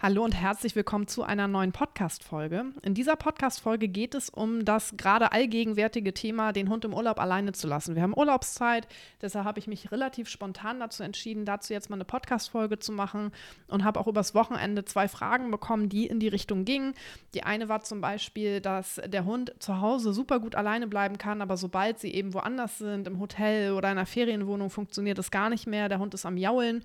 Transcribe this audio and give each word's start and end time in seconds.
Hallo 0.00 0.24
und 0.24 0.30
herzlich 0.30 0.76
willkommen 0.76 1.08
zu 1.08 1.24
einer 1.24 1.48
neuen 1.48 1.72
Podcast-Folge. 1.72 2.66
In 2.82 2.94
dieser 2.94 3.16
Podcast-Folge 3.16 3.88
geht 3.88 4.14
es 4.14 4.30
um 4.30 4.64
das 4.64 4.96
gerade 4.96 5.32
allgegenwärtige 5.32 6.14
Thema, 6.14 6.52
den 6.52 6.70
Hund 6.70 6.84
im 6.84 6.94
Urlaub 6.94 7.18
alleine 7.18 7.50
zu 7.50 7.66
lassen. 7.66 7.96
Wir 7.96 8.02
haben 8.02 8.16
Urlaubszeit, 8.16 8.86
deshalb 9.20 9.44
habe 9.44 9.58
ich 9.58 9.66
mich 9.66 9.90
relativ 9.90 10.28
spontan 10.28 10.78
dazu 10.78 11.02
entschieden, 11.02 11.44
dazu 11.44 11.72
jetzt 11.72 11.90
mal 11.90 11.96
eine 11.96 12.04
Podcast-Folge 12.04 12.78
zu 12.78 12.92
machen 12.92 13.32
und 13.66 13.82
habe 13.82 13.98
auch 13.98 14.06
übers 14.06 14.36
Wochenende 14.36 14.84
zwei 14.84 15.08
Fragen 15.08 15.50
bekommen, 15.50 15.88
die 15.88 16.06
in 16.06 16.20
die 16.20 16.28
Richtung 16.28 16.64
gingen. 16.64 16.94
Die 17.34 17.42
eine 17.42 17.68
war 17.68 17.80
zum 17.80 18.00
Beispiel, 18.00 18.60
dass 18.60 19.00
der 19.04 19.24
Hund 19.24 19.52
zu 19.58 19.80
Hause 19.80 20.12
super 20.12 20.38
gut 20.38 20.54
alleine 20.54 20.86
bleiben 20.86 21.18
kann, 21.18 21.42
aber 21.42 21.56
sobald 21.56 21.98
sie 21.98 22.14
eben 22.14 22.34
woanders 22.34 22.78
sind, 22.78 23.08
im 23.08 23.18
Hotel 23.18 23.72
oder 23.72 23.90
in 23.90 23.98
einer 23.98 24.06
Ferienwohnung, 24.06 24.70
funktioniert 24.70 25.18
es 25.18 25.32
gar 25.32 25.50
nicht 25.50 25.66
mehr. 25.66 25.88
Der 25.88 25.98
Hund 25.98 26.14
ist 26.14 26.24
am 26.24 26.36
Jaulen. 26.36 26.84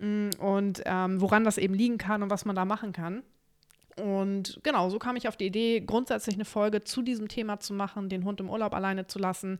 Mm, 0.00 0.30
und 0.38 0.82
ähm, 0.86 1.20
woran 1.20 1.44
das 1.44 1.58
eben 1.58 1.74
liegen 1.74 1.98
kann 1.98 2.22
und 2.22 2.30
was 2.30 2.44
man 2.44 2.56
da 2.56 2.64
machen 2.64 2.92
kann. 2.92 3.22
Und 3.96 4.60
genau, 4.62 4.88
so 4.88 4.98
kam 4.98 5.16
ich 5.16 5.28
auf 5.28 5.36
die 5.36 5.46
Idee, 5.46 5.80
grundsätzlich 5.80 6.36
eine 6.36 6.44
Folge 6.44 6.82
zu 6.82 7.02
diesem 7.02 7.28
Thema 7.28 7.60
zu 7.60 7.74
machen, 7.74 8.08
den 8.08 8.24
Hund 8.24 8.40
im 8.40 8.48
Urlaub 8.48 8.74
alleine 8.74 9.06
zu 9.06 9.18
lassen. 9.18 9.58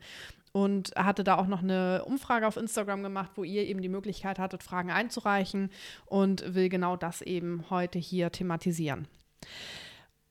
Und 0.53 0.93
hatte 0.97 1.23
da 1.23 1.37
auch 1.37 1.47
noch 1.47 1.63
eine 1.63 2.05
Umfrage 2.05 2.47
auf 2.47 2.57
Instagram 2.57 3.05
gemacht, 3.05 3.31
wo 3.37 3.45
ihr 3.45 3.69
eben 3.69 3.83
die 3.83 3.89
Möglichkeit 3.89 4.41
hattet, 4.41 4.65
Fragen 4.65 4.91
einzureichen 4.91 5.71
und 6.07 6.55
will 6.55 6.69
genau 6.69 6.97
das 6.97 7.23
eben 7.23 7.67
heute 7.71 8.01
hier 8.01 8.33
thematisieren. 8.33 9.07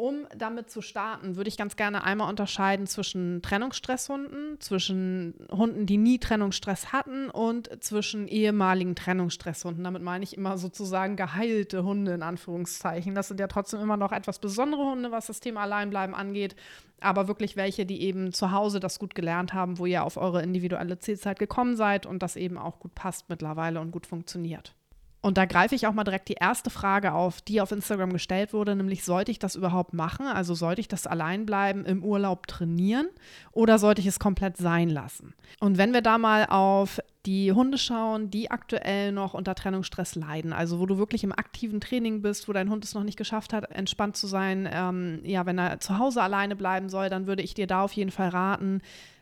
Um 0.02 0.27
damit 0.34 0.71
zu 0.71 0.81
starten, 0.81 1.35
würde 1.35 1.49
ich 1.49 1.58
ganz 1.58 1.76
gerne 1.76 2.05
einmal 2.05 2.30
unterscheiden 2.30 2.88
zwischen 2.88 3.41
Trennungsstresshunden, 3.41 4.57
zwischen 4.62 5.34
Hunden, 5.52 5.88
die 5.88 5.98
nie 5.98 6.20
Trennungsstress 6.20 6.94
hatten 6.94 7.29
und 7.29 7.84
zwischen 7.84 8.29
ehemaligen 8.29 8.96
Trennungsstresshunden. 8.96 9.84
Damit 9.84 10.01
meine 10.01 10.24
ich 10.24 10.37
immer 10.37 10.57
sozusagen 10.57 11.18
geheilte 11.18 11.84
Hunde 11.84 12.13
in 12.13 12.24
Anführungszeichen. 12.24 13.13
Das 13.13 13.27
sind 13.27 13.41
ja 13.41 13.48
trotzdem 13.48 13.82
immer 13.82 13.98
noch 13.98 14.13
etwas 14.13 14.40
besondere 14.40 14.85
Hunde, 14.85 15.12
was 15.12 15.26
das 15.26 15.41
Thema 15.41 15.63
Alleinbleiben 15.63 16.15
angeht, 16.15 16.55
aber 17.02 17.27
wirklich 17.27 17.57
welche, 17.57 17.85
die 17.85 18.02
eben 18.02 18.31
zu 18.31 18.54
Hause 18.54 18.79
das 18.79 18.99
gut 18.99 19.15
gelernt 19.15 19.54
haben, 19.54 19.79
wo 19.79 19.85
ihr 19.85 20.05
auf 20.05 20.15
eure 20.15 20.41
individuelle 20.41 20.99
Zielzeit 20.99 21.40
gekommen 21.40 21.76
seid 21.76 22.05
und 22.05 22.24
das 22.24 22.37
eben 22.37 22.57
auch 22.57 22.79
gut 22.79 22.96
passt 22.96 23.27
mittlerweile 23.27 23.81
und 23.81 23.91
gut 23.91 24.07
funktioniert. 24.07 24.74
Und 25.21 25.37
da 25.37 25.45
greife 25.45 25.75
ich 25.75 25.85
auch 25.85 25.93
mal 25.93 26.05
direkt 26.05 26.29
die 26.29 26.37
erste 26.39 26.70
Frage 26.70 27.13
auf, 27.13 27.41
die 27.41 27.59
auf 27.59 27.71
Instagram 27.71 28.13
gestellt 28.13 28.53
wurde, 28.53 28.75
nämlich 28.75 29.03
sollte 29.03 29.31
ich 29.31 29.39
das 29.39 29.55
überhaupt 29.55 29.93
machen? 29.93 30.25
Also 30.25 30.53
sollte 30.53 30.79
ich 30.79 30.87
das 30.87 31.07
Alleinbleiben 31.07 31.85
im 31.85 32.03
Urlaub 32.03 32.48
trainieren 32.48 33.07
oder 33.51 33.79
sollte 33.79 33.99
ich 33.99 34.07
es 34.07 34.20
komplett 34.20 34.55
sein 34.55 34.90
lassen? 34.90 35.34
Und 35.59 35.77
wenn 35.77 35.93
wir 35.93 36.01
da 36.01 36.17
mal 36.17 36.45
auf 36.45 36.99
die 37.25 37.51
Hunde 37.51 37.77
schauen, 37.77 38.31
die 38.31 38.49
aktuell 38.49 39.12
noch 39.12 39.34
unter 39.34 39.55
Trennungsstress 39.55 40.15
leiden, 40.15 40.53
also 40.53 40.79
wo 40.79 40.85
du 40.85 40.97
wirklich 40.97 41.25
im 41.25 41.34
aktiven 41.34 41.81
Training 41.81 42.21
bist, 42.21 42.47
wo 42.47 42.53
dein 42.53 42.70
Hund 42.70 42.85
es 42.85 42.93
noch 42.93 43.03
nicht 43.03 43.17
geschafft 43.17 43.51
hat, 43.51 43.70
entspannt 43.71 44.15
zu 44.15 44.25
sein, 44.25 44.70
ähm, 44.71 45.20
ja, 45.25 45.45
wenn 45.45 45.57
er 45.57 45.81
zu 45.81 45.99
Hause 45.99 46.23
alleine 46.23 46.55
bleiben 46.55 46.87
soll, 46.87 47.09
dann 47.09 47.27
würde 47.27 47.43
ich 47.43 47.53
dir 47.53 47.67
da 47.67 47.84
auf 47.84 47.91
jeden 47.91 48.12
Fall 48.12 48.29
raten, 48.29 48.81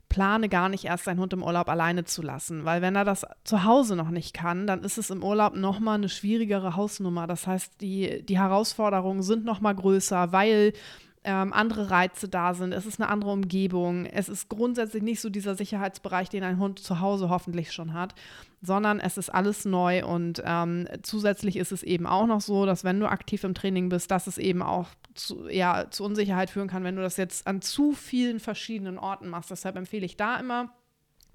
plane 0.09 0.49
gar 0.49 0.69
nicht 0.69 0.85
erst 0.85 1.05
seinen 1.05 1.19
Hund 1.19 1.33
im 1.33 1.43
Urlaub 1.43 1.69
alleine 1.69 2.05
zu 2.05 2.21
lassen, 2.21 2.65
weil 2.65 2.81
wenn 2.81 2.95
er 2.95 3.05
das 3.05 3.25
zu 3.43 3.63
Hause 3.63 3.95
noch 3.95 4.09
nicht 4.09 4.33
kann, 4.33 4.67
dann 4.67 4.83
ist 4.83 4.97
es 4.97 5.09
im 5.09 5.23
Urlaub 5.23 5.55
nochmal 5.55 5.95
eine 5.95 6.09
schwierigere 6.09 6.75
Hausnummer. 6.75 7.27
Das 7.27 7.47
heißt, 7.47 7.81
die, 7.81 8.23
die 8.25 8.39
Herausforderungen 8.39 9.21
sind 9.21 9.45
nochmal 9.45 9.75
größer, 9.75 10.31
weil 10.31 10.73
ähm, 11.23 11.51
andere 11.53 11.89
Reize 11.89 12.29
da 12.29 12.53
sind, 12.53 12.73
es 12.73 12.85
ist 12.85 12.99
eine 12.99 13.09
andere 13.09 13.31
Umgebung, 13.31 14.05
es 14.05 14.29
ist 14.29 14.49
grundsätzlich 14.49 15.03
nicht 15.03 15.19
so 15.19 15.29
dieser 15.29 15.55
Sicherheitsbereich, 15.55 16.29
den 16.29 16.43
ein 16.43 16.59
Hund 16.59 16.79
zu 16.79 16.99
Hause 16.99 17.29
hoffentlich 17.29 17.71
schon 17.71 17.93
hat, 17.93 18.15
sondern 18.61 18.99
es 18.99 19.17
ist 19.17 19.29
alles 19.29 19.65
neu 19.65 20.05
und 20.05 20.41
ähm, 20.45 20.87
zusätzlich 21.03 21.57
ist 21.57 21.71
es 21.71 21.83
eben 21.83 22.07
auch 22.07 22.27
noch 22.27 22.41
so, 22.41 22.65
dass 22.65 22.83
wenn 22.83 22.99
du 22.99 23.09
aktiv 23.09 23.43
im 23.43 23.53
Training 23.53 23.89
bist, 23.89 24.09
dass 24.11 24.27
es 24.27 24.37
eben 24.37 24.61
auch 24.61 24.87
zu, 25.15 25.49
ja, 25.49 25.89
zu 25.89 26.03
Unsicherheit 26.03 26.49
führen 26.49 26.67
kann, 26.67 26.83
wenn 26.83 26.95
du 26.95 27.01
das 27.01 27.17
jetzt 27.17 27.47
an 27.47 27.61
zu 27.61 27.93
vielen 27.93 28.39
verschiedenen 28.39 28.97
Orten 28.97 29.27
machst. 29.27 29.51
Deshalb 29.51 29.75
empfehle 29.75 30.05
ich 30.05 30.17
da 30.17 30.37
immer, 30.37 30.73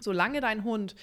solange 0.00 0.40
dein 0.40 0.64
Hund 0.64 0.94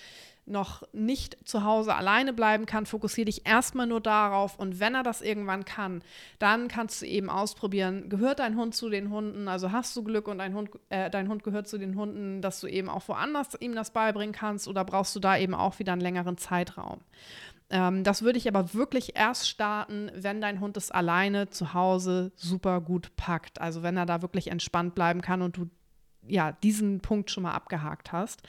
noch 0.50 0.84
nicht 0.94 1.38
zu 1.48 1.64
Hause 1.64 1.96
alleine 1.96 2.34
bleiben 2.34 2.66
kann, 2.66 2.86
fokussiere 2.86 3.26
dich 3.26 3.48
erstmal 3.48 3.88
nur 3.88 4.02
darauf 4.02 4.58
und 4.58 4.80
wenn 4.80 4.96
er 4.96 5.04
das 5.04 5.22
irgendwann 5.22 5.66
kann, 5.66 6.02
dann 6.40 6.68
kannst 6.68 7.02
du 7.02 7.06
eben 7.06 7.30
ausprobieren, 7.30 8.10
gehört 8.10 8.40
dein 8.40 8.56
Hund 8.56 8.76
zu 8.76 8.90
den 8.90 9.10
Hunden, 9.10 9.48
also 9.48 9.72
hast 9.72 9.96
du 9.96 10.04
Glück 10.04 10.28
und 10.28 10.40
dein 10.40 10.54
Hund, 10.54 10.72
äh, 10.90 11.10
dein 11.10 11.30
Hund 11.30 11.44
gehört 11.44 11.68
zu 11.68 11.78
den 11.78 11.96
Hunden, 11.96 12.42
dass 12.42 12.60
du 12.60 12.68
eben 12.68 12.90
auch 12.90 13.08
woanders 13.08 13.60
ihm 13.60 13.76
das 13.76 13.92
beibringen 13.92 14.34
kannst 14.34 14.68
oder 14.68 14.84
brauchst 14.84 15.16
du 15.16 15.20
da 15.20 15.38
eben 15.38 15.54
auch 15.54 15.80
wieder 15.80 15.94
einen 15.94 16.02
längeren 16.02 16.38
Zeitraum. 16.38 17.02
Ähm, 17.70 18.04
das 18.04 18.22
würde 18.22 18.38
ich 18.38 18.48
aber 18.48 18.74
wirklich 18.74 19.16
erst 19.16 19.48
starten, 19.48 20.12
wenn 20.16 20.42
dein 20.42 20.60
Hund 20.60 20.78
es 20.78 20.92
alleine 20.92 21.50
zu 21.50 21.74
Hause 21.74 22.31
super 22.36 22.81
gut 22.81 23.16
packt, 23.16 23.62
also 23.62 23.84
wenn 23.84 23.98
er 23.98 24.06
da 24.06 24.22
wirklich 24.22 24.48
entspannt 24.48 24.96
bleiben 24.96 25.22
kann 25.22 25.42
und 25.42 25.58
du 25.58 25.70
ja 26.28 26.52
diesen 26.52 27.00
Punkt 27.02 27.31
schon 27.31 27.44
mal 27.44 27.54
abgehakt 27.54 28.12
hast. 28.12 28.42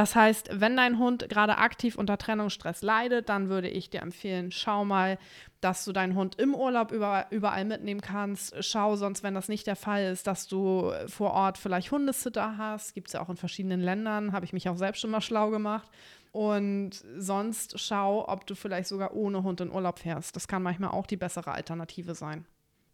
Das 0.00 0.16
heißt, 0.16 0.48
wenn 0.50 0.78
dein 0.78 0.98
Hund 0.98 1.28
gerade 1.28 1.58
aktiv 1.58 1.98
unter 1.98 2.16
Trennungsstress 2.16 2.80
leidet, 2.80 3.28
dann 3.28 3.50
würde 3.50 3.68
ich 3.68 3.90
dir 3.90 4.00
empfehlen, 4.00 4.50
schau 4.50 4.82
mal, 4.82 5.18
dass 5.60 5.84
du 5.84 5.92
deinen 5.92 6.14
Hund 6.14 6.36
im 6.36 6.54
Urlaub 6.54 6.90
überall 6.90 7.64
mitnehmen 7.66 8.00
kannst. 8.00 8.54
Schau 8.64 8.96
sonst, 8.96 9.22
wenn 9.22 9.34
das 9.34 9.50
nicht 9.50 9.66
der 9.66 9.76
Fall 9.76 10.04
ist, 10.04 10.26
dass 10.26 10.46
du 10.46 10.90
vor 11.06 11.32
Ort 11.32 11.58
vielleicht 11.58 11.92
Hundesitter 11.92 12.56
hast. 12.56 12.94
Gibt 12.94 13.08
es 13.08 13.12
ja 13.12 13.20
auch 13.20 13.28
in 13.28 13.36
verschiedenen 13.36 13.82
Ländern, 13.82 14.32
habe 14.32 14.46
ich 14.46 14.54
mich 14.54 14.70
auch 14.70 14.78
selbst 14.78 15.02
schon 15.02 15.10
mal 15.10 15.20
schlau 15.20 15.50
gemacht. 15.50 15.90
Und 16.32 16.92
sonst 17.18 17.78
schau, 17.78 18.26
ob 18.26 18.46
du 18.46 18.54
vielleicht 18.54 18.88
sogar 18.88 19.12
ohne 19.12 19.42
Hund 19.42 19.60
in 19.60 19.70
Urlaub 19.70 19.98
fährst. 19.98 20.34
Das 20.34 20.48
kann 20.48 20.62
manchmal 20.62 20.92
auch 20.92 21.06
die 21.06 21.18
bessere 21.18 21.52
Alternative 21.52 22.14
sein. 22.14 22.46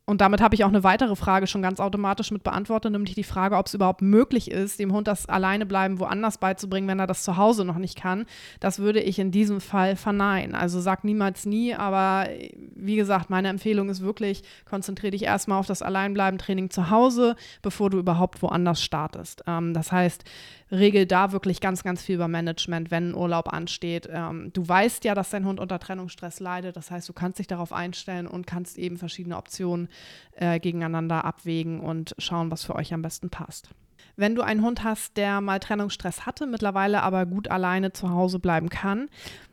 Und 0.09 0.21
damit 0.21 0.41
habe 0.41 0.55
ich 0.55 0.63
auch 0.63 0.69
eine 0.69 0.85
weitere 0.85 1.17
Frage 1.17 1.49
schon 1.49 1.63
ganz 1.63 1.81
automatisch 1.81 2.31
mit 2.31 2.45
beantwortet, 2.45 2.93
nämlich 2.93 3.17
die 3.17 3.25
Frage, 3.25 3.57
ob 3.57 3.67
es 3.67 3.75
überhaupt 3.75 4.03
möglich 4.03 4.49
ist, 4.49 4.79
dem 4.79 4.93
Hund 4.93 5.09
das 5.09 5.29
Alleinebleiben 5.29 5.99
woanders 5.99 6.39
beizubringen, 6.39 6.87
wenn 6.87 7.01
er 7.01 7.09
das 7.09 7.25
zu 7.25 7.37
Hause 7.37 7.65
noch 7.65 7.77
nicht 7.77 7.97
kann. 7.97 8.25
Das 8.61 8.79
würde 8.79 9.01
ich 9.01 9.19
in 9.19 9.33
diesem 9.33 9.61
Fall 9.61 9.97
verneinen. 9.97 10.55
Also 10.55 10.81
sag 10.81 11.03
niemals 11.03 11.45
nie, 11.45 11.75
aber 11.75 12.29
wie 12.77 12.95
gesagt, 12.95 13.31
meine 13.31 13.49
Empfehlung 13.49 13.89
ist 13.89 14.01
wirklich, 14.01 14.45
konzentriere 14.65 15.11
dich 15.11 15.25
erstmal 15.25 15.59
auf 15.59 15.67
das 15.67 15.83
Alleinbleiben-Training 15.83 16.71
zu 16.71 16.91
Hause, 16.91 17.35
bevor 17.61 17.91
du 17.91 17.99
überhaupt 17.99 18.41
woanders 18.43 18.81
startest. 18.81 19.43
Ähm, 19.49 19.75
das 19.75 19.91
heißt, 19.91 20.23
regel 20.71 21.07
da 21.07 21.33
wirklich 21.33 21.61
ganz, 21.61 21.83
ganz 21.83 22.03
viel 22.03 22.17
über 22.17 22.29
Management, 22.29 22.91
wenn 22.91 23.11
ein 23.11 23.15
Urlaub 23.15 23.53
ansteht. 23.53 24.09
Ähm, 24.11 24.51
du 24.53 24.67
weißt 24.67 25.05
ja, 25.05 25.15
dass 25.15 25.31
dein 25.31 25.45
Hund 25.47 25.61
unter 25.61 25.79
Trennungsstress 25.79 26.41
leidet. 26.41 26.77
Das 26.77 26.91
heißt, 26.91 27.09
du 27.09 27.13
kannst 27.13 27.39
dich 27.39 27.47
darauf 27.47 27.73
einstellen 27.73 28.27
und 28.27 28.47
kannst 28.47 28.79
eben 28.79 28.97
verschiedene 28.97 29.37
Optionen 29.37 29.89
äh, 30.33 30.59
gegeneinander 30.59 31.25
abwägen 31.25 31.81
und 31.81 32.15
schauen, 32.19 32.51
was 32.51 32.65
für 32.65 32.75
euch 32.75 32.93
am 32.93 33.03
besten 33.03 33.31
passt. 33.31 33.71
Wenn 34.17 34.35
du 34.35 34.43
einen 34.43 34.63
Hund 34.63 34.83
hast, 34.83 35.17
der 35.19 35.41
mal 35.41 35.59
Trennungsstress 35.59 36.25
hatte, 36.25 36.47
mittlerweile 36.47 37.03
aber 37.03 37.27
gut 37.27 37.49
alleine 37.49 37.93
zu 37.93 38.11
Hause 38.11 38.39
bleiben 38.39 38.71
kann, 38.71 39.09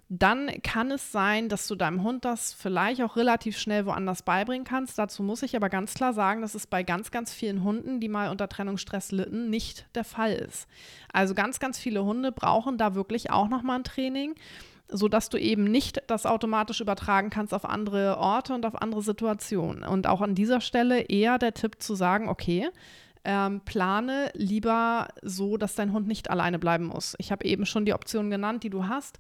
dann 0.10 0.62
kann 0.62 0.92
es 0.92 1.12
sein, 1.12 1.50
dass 1.50 1.68
du 1.68 1.76
deinem 1.76 2.04
Hund 2.04 2.26
das 2.26 2.54
vielleicht 2.54 3.02
auch 3.02 3.16
relativ 3.16 3.58
schnell 3.58 3.86
woanders 3.86 4.22
beibringen 4.22 4.66
kannst. 4.66 5.00
Dazu 5.00 5.24
muss 5.24 5.44
ich 5.44 5.56
aber 5.56 5.70
ganz 5.70 5.94
klar 5.94 6.14
sagen, 6.14 6.42
dass 6.42 6.56
es 6.56 6.68
bei 6.68 6.84
ganz, 6.84 7.10
ganz 7.10 7.34
vielen 7.34 7.64
Hunden, 7.64 8.00
die 8.00 8.10
mal 8.10 8.30
unter 8.30 8.48
Trennungsstress 8.48 9.12
litten, 9.12 9.50
nicht 9.50 9.88
der 9.96 10.04
Fall 10.04 10.34
ist. 10.34 10.68
Also 11.12 11.34
ganz, 11.34 11.60
ganz 11.60 11.80
viele 11.80 12.04
Hunde 12.04 12.32
brauchen 12.32 12.78
da 12.78 12.96
wirklich 12.96 13.32
auch 13.32 13.48
nochmal 13.48 13.80
ein 13.80 13.84
Training 13.84 14.36
sodass 14.90 15.30
du 15.30 15.38
eben 15.38 15.64
nicht 15.64 16.04
das 16.08 16.26
automatisch 16.26 16.80
übertragen 16.80 17.30
kannst 17.32 17.54
auf 17.54 17.66
andere 17.66 18.18
Orte 18.18 18.54
und 18.54 18.66
auf 18.66 18.80
andere 18.80 19.02
Situationen. 19.02 19.84
Und 19.84 20.06
auch 20.06 20.22
an 20.22 20.36
dieser 20.36 20.62
Stelle 20.62 21.02
eher 21.02 21.40
der 21.40 21.54
Tipp 21.54 21.82
zu 21.82 21.96
sagen, 21.96 22.30
okay, 22.30 22.70
ähm, 23.26 23.62
plane 23.62 24.30
lieber 24.34 25.08
so, 25.22 25.58
dass 25.58 25.76
dein 25.76 25.94
Hund 25.94 26.08
nicht 26.08 26.30
alleine 26.30 26.60
bleiben 26.60 26.86
muss. 26.86 27.16
Ich 27.18 27.32
habe 27.32 27.46
eben 27.46 27.66
schon 27.66 27.86
die 27.86 27.94
Optionen 27.94 28.30
genannt, 28.30 28.64
die 28.64 28.70
du 28.70 28.88
hast. 28.88 29.18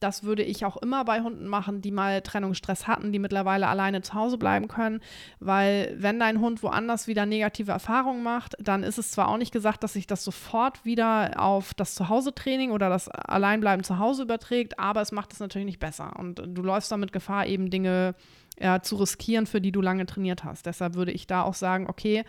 Das 0.00 0.22
würde 0.22 0.42
ich 0.42 0.64
auch 0.64 0.76
immer 0.76 1.04
bei 1.04 1.22
Hunden 1.22 1.46
machen, 1.46 1.80
die 1.80 1.90
mal 1.90 2.20
Trennungsstress 2.20 2.86
hatten, 2.86 3.12
die 3.12 3.18
mittlerweile 3.18 3.68
alleine 3.68 4.02
zu 4.02 4.14
Hause 4.14 4.36
bleiben 4.36 4.68
können. 4.68 5.00
Weil 5.40 5.94
wenn 5.98 6.18
dein 6.18 6.40
Hund 6.40 6.62
woanders 6.62 7.06
wieder 7.06 7.26
negative 7.26 7.72
Erfahrungen 7.72 8.22
macht, 8.22 8.54
dann 8.58 8.82
ist 8.82 8.98
es 8.98 9.10
zwar 9.12 9.28
auch 9.28 9.38
nicht 9.38 9.52
gesagt, 9.52 9.82
dass 9.82 9.94
sich 9.94 10.06
das 10.06 10.24
sofort 10.24 10.84
wieder 10.84 11.40
auf 11.40 11.74
das 11.74 11.94
Zuhause-Training 11.94 12.70
oder 12.70 12.88
das 12.88 13.08
Alleinbleiben 13.08 13.84
zu 13.84 13.98
Hause 13.98 14.24
überträgt, 14.24 14.78
aber 14.78 15.00
es 15.00 15.12
macht 15.12 15.32
es 15.32 15.40
natürlich 15.40 15.66
nicht 15.66 15.80
besser. 15.80 16.18
Und 16.18 16.42
du 16.46 16.62
läufst 16.62 16.92
damit 16.92 17.12
Gefahr, 17.12 17.46
eben 17.46 17.70
Dinge 17.70 18.14
ja, 18.58 18.82
zu 18.82 18.96
riskieren, 18.96 19.46
für 19.46 19.60
die 19.60 19.72
du 19.72 19.80
lange 19.80 20.06
trainiert 20.06 20.44
hast. 20.44 20.66
Deshalb 20.66 20.94
würde 20.94 21.12
ich 21.12 21.26
da 21.26 21.42
auch 21.42 21.54
sagen, 21.54 21.86
okay, 21.88 22.24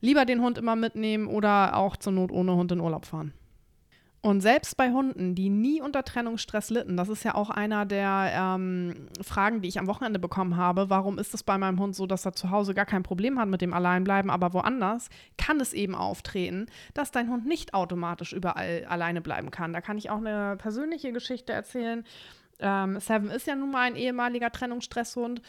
lieber 0.00 0.24
den 0.24 0.40
Hund 0.40 0.58
immer 0.58 0.76
mitnehmen 0.76 1.26
oder 1.26 1.76
auch 1.76 1.96
zur 1.96 2.12
Not 2.12 2.32
ohne 2.32 2.54
Hund 2.54 2.72
in 2.72 2.80
Urlaub 2.80 3.06
fahren. 3.06 3.32
Und 4.20 4.40
selbst 4.40 4.76
bei 4.76 4.90
Hunden, 4.90 5.36
die 5.36 5.48
nie 5.48 5.80
unter 5.80 6.02
Trennungsstress 6.02 6.70
litten, 6.70 6.96
das 6.96 7.08
ist 7.08 7.22
ja 7.22 7.36
auch 7.36 7.50
einer 7.50 7.86
der 7.86 8.32
ähm, 8.34 9.06
Fragen, 9.22 9.62
die 9.62 9.68
ich 9.68 9.78
am 9.78 9.86
Wochenende 9.86 10.18
bekommen 10.18 10.56
habe, 10.56 10.90
warum 10.90 11.18
ist 11.18 11.34
es 11.34 11.44
bei 11.44 11.56
meinem 11.56 11.78
Hund 11.78 11.94
so, 11.94 12.06
dass 12.06 12.26
er 12.26 12.32
zu 12.32 12.50
Hause 12.50 12.74
gar 12.74 12.84
kein 12.84 13.04
Problem 13.04 13.38
hat 13.38 13.48
mit 13.48 13.60
dem 13.60 13.72
Alleinbleiben, 13.72 14.30
aber 14.30 14.52
woanders 14.54 15.08
kann 15.36 15.60
es 15.60 15.72
eben 15.72 15.94
auftreten, 15.94 16.66
dass 16.94 17.12
dein 17.12 17.30
Hund 17.30 17.46
nicht 17.46 17.74
automatisch 17.74 18.32
überall 18.32 18.84
alleine 18.88 19.20
bleiben 19.20 19.52
kann. 19.52 19.72
Da 19.72 19.80
kann 19.80 19.98
ich 19.98 20.10
auch 20.10 20.18
eine 20.18 20.56
persönliche 20.56 21.12
Geschichte 21.12 21.52
erzählen. 21.52 22.04
Ähm, 22.58 22.98
Seven 22.98 23.30
ist 23.30 23.46
ja 23.46 23.54
nun 23.54 23.70
mal 23.70 23.82
ein 23.82 23.96
ehemaliger 23.96 24.50
Trennungsstresshund. 24.50 25.42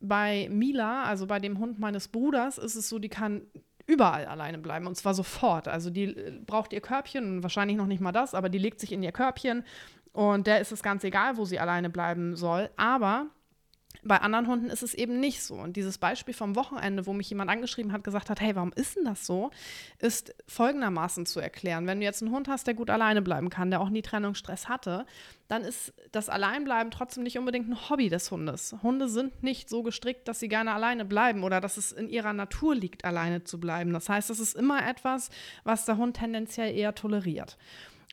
Bei 0.00 0.48
Mila, 0.50 1.02
also 1.02 1.26
bei 1.26 1.40
dem 1.40 1.58
Hund 1.58 1.78
meines 1.78 2.08
Bruders, 2.08 2.56
ist 2.56 2.74
es 2.76 2.88
so, 2.88 2.98
die 2.98 3.10
kann 3.10 3.42
überall 3.88 4.26
alleine 4.26 4.58
bleiben 4.58 4.86
und 4.86 4.94
zwar 4.96 5.14
sofort. 5.14 5.66
Also 5.66 5.90
die 5.90 6.04
äh, 6.04 6.38
braucht 6.46 6.72
ihr 6.72 6.80
Körbchen, 6.80 7.42
wahrscheinlich 7.42 7.76
noch 7.76 7.86
nicht 7.86 8.00
mal 8.00 8.12
das, 8.12 8.34
aber 8.34 8.48
die 8.48 8.58
legt 8.58 8.78
sich 8.78 8.92
in 8.92 9.02
ihr 9.02 9.12
Körbchen 9.12 9.64
und 10.12 10.46
der 10.46 10.60
ist 10.60 10.70
es 10.70 10.82
ganz 10.82 11.02
egal, 11.02 11.36
wo 11.36 11.44
sie 11.44 11.58
alleine 11.58 11.90
bleiben 11.90 12.36
soll. 12.36 12.70
Aber 12.76 13.26
bei 14.02 14.20
anderen 14.20 14.46
Hunden 14.46 14.70
ist 14.70 14.82
es 14.82 14.94
eben 14.94 15.20
nicht 15.20 15.42
so. 15.42 15.54
Und 15.54 15.76
dieses 15.76 15.98
Beispiel 15.98 16.34
vom 16.34 16.56
Wochenende, 16.56 17.06
wo 17.06 17.12
mich 17.12 17.30
jemand 17.30 17.50
angeschrieben 17.50 17.92
hat, 17.92 18.04
gesagt 18.04 18.30
hat, 18.30 18.40
hey, 18.40 18.54
warum 18.54 18.72
ist 18.72 18.96
denn 18.96 19.04
das 19.04 19.26
so, 19.26 19.50
ist 19.98 20.34
folgendermaßen 20.46 21.26
zu 21.26 21.40
erklären. 21.40 21.86
Wenn 21.86 22.00
du 22.00 22.04
jetzt 22.04 22.22
einen 22.22 22.32
Hund 22.32 22.48
hast, 22.48 22.66
der 22.66 22.74
gut 22.74 22.90
alleine 22.90 23.22
bleiben 23.22 23.50
kann, 23.50 23.70
der 23.70 23.80
auch 23.80 23.90
nie 23.90 24.02
Trennungsstress 24.02 24.68
hatte, 24.68 25.06
dann 25.48 25.62
ist 25.62 25.94
das 26.12 26.28
Alleinbleiben 26.28 26.90
trotzdem 26.90 27.22
nicht 27.22 27.38
unbedingt 27.38 27.68
ein 27.68 27.88
Hobby 27.88 28.08
des 28.10 28.30
Hundes. 28.30 28.76
Hunde 28.82 29.08
sind 29.08 29.42
nicht 29.42 29.68
so 29.68 29.82
gestrickt, 29.82 30.28
dass 30.28 30.40
sie 30.40 30.48
gerne 30.48 30.72
alleine 30.72 31.04
bleiben 31.04 31.42
oder 31.42 31.60
dass 31.60 31.78
es 31.78 31.90
in 31.92 32.08
ihrer 32.08 32.34
Natur 32.34 32.74
liegt, 32.74 33.04
alleine 33.04 33.44
zu 33.44 33.58
bleiben. 33.58 33.92
Das 33.92 34.08
heißt, 34.08 34.28
das 34.28 34.40
ist 34.40 34.54
immer 34.54 34.86
etwas, 34.86 35.30
was 35.64 35.86
der 35.86 35.96
Hund 35.96 36.16
tendenziell 36.18 36.76
eher 36.76 36.94
toleriert. 36.94 37.56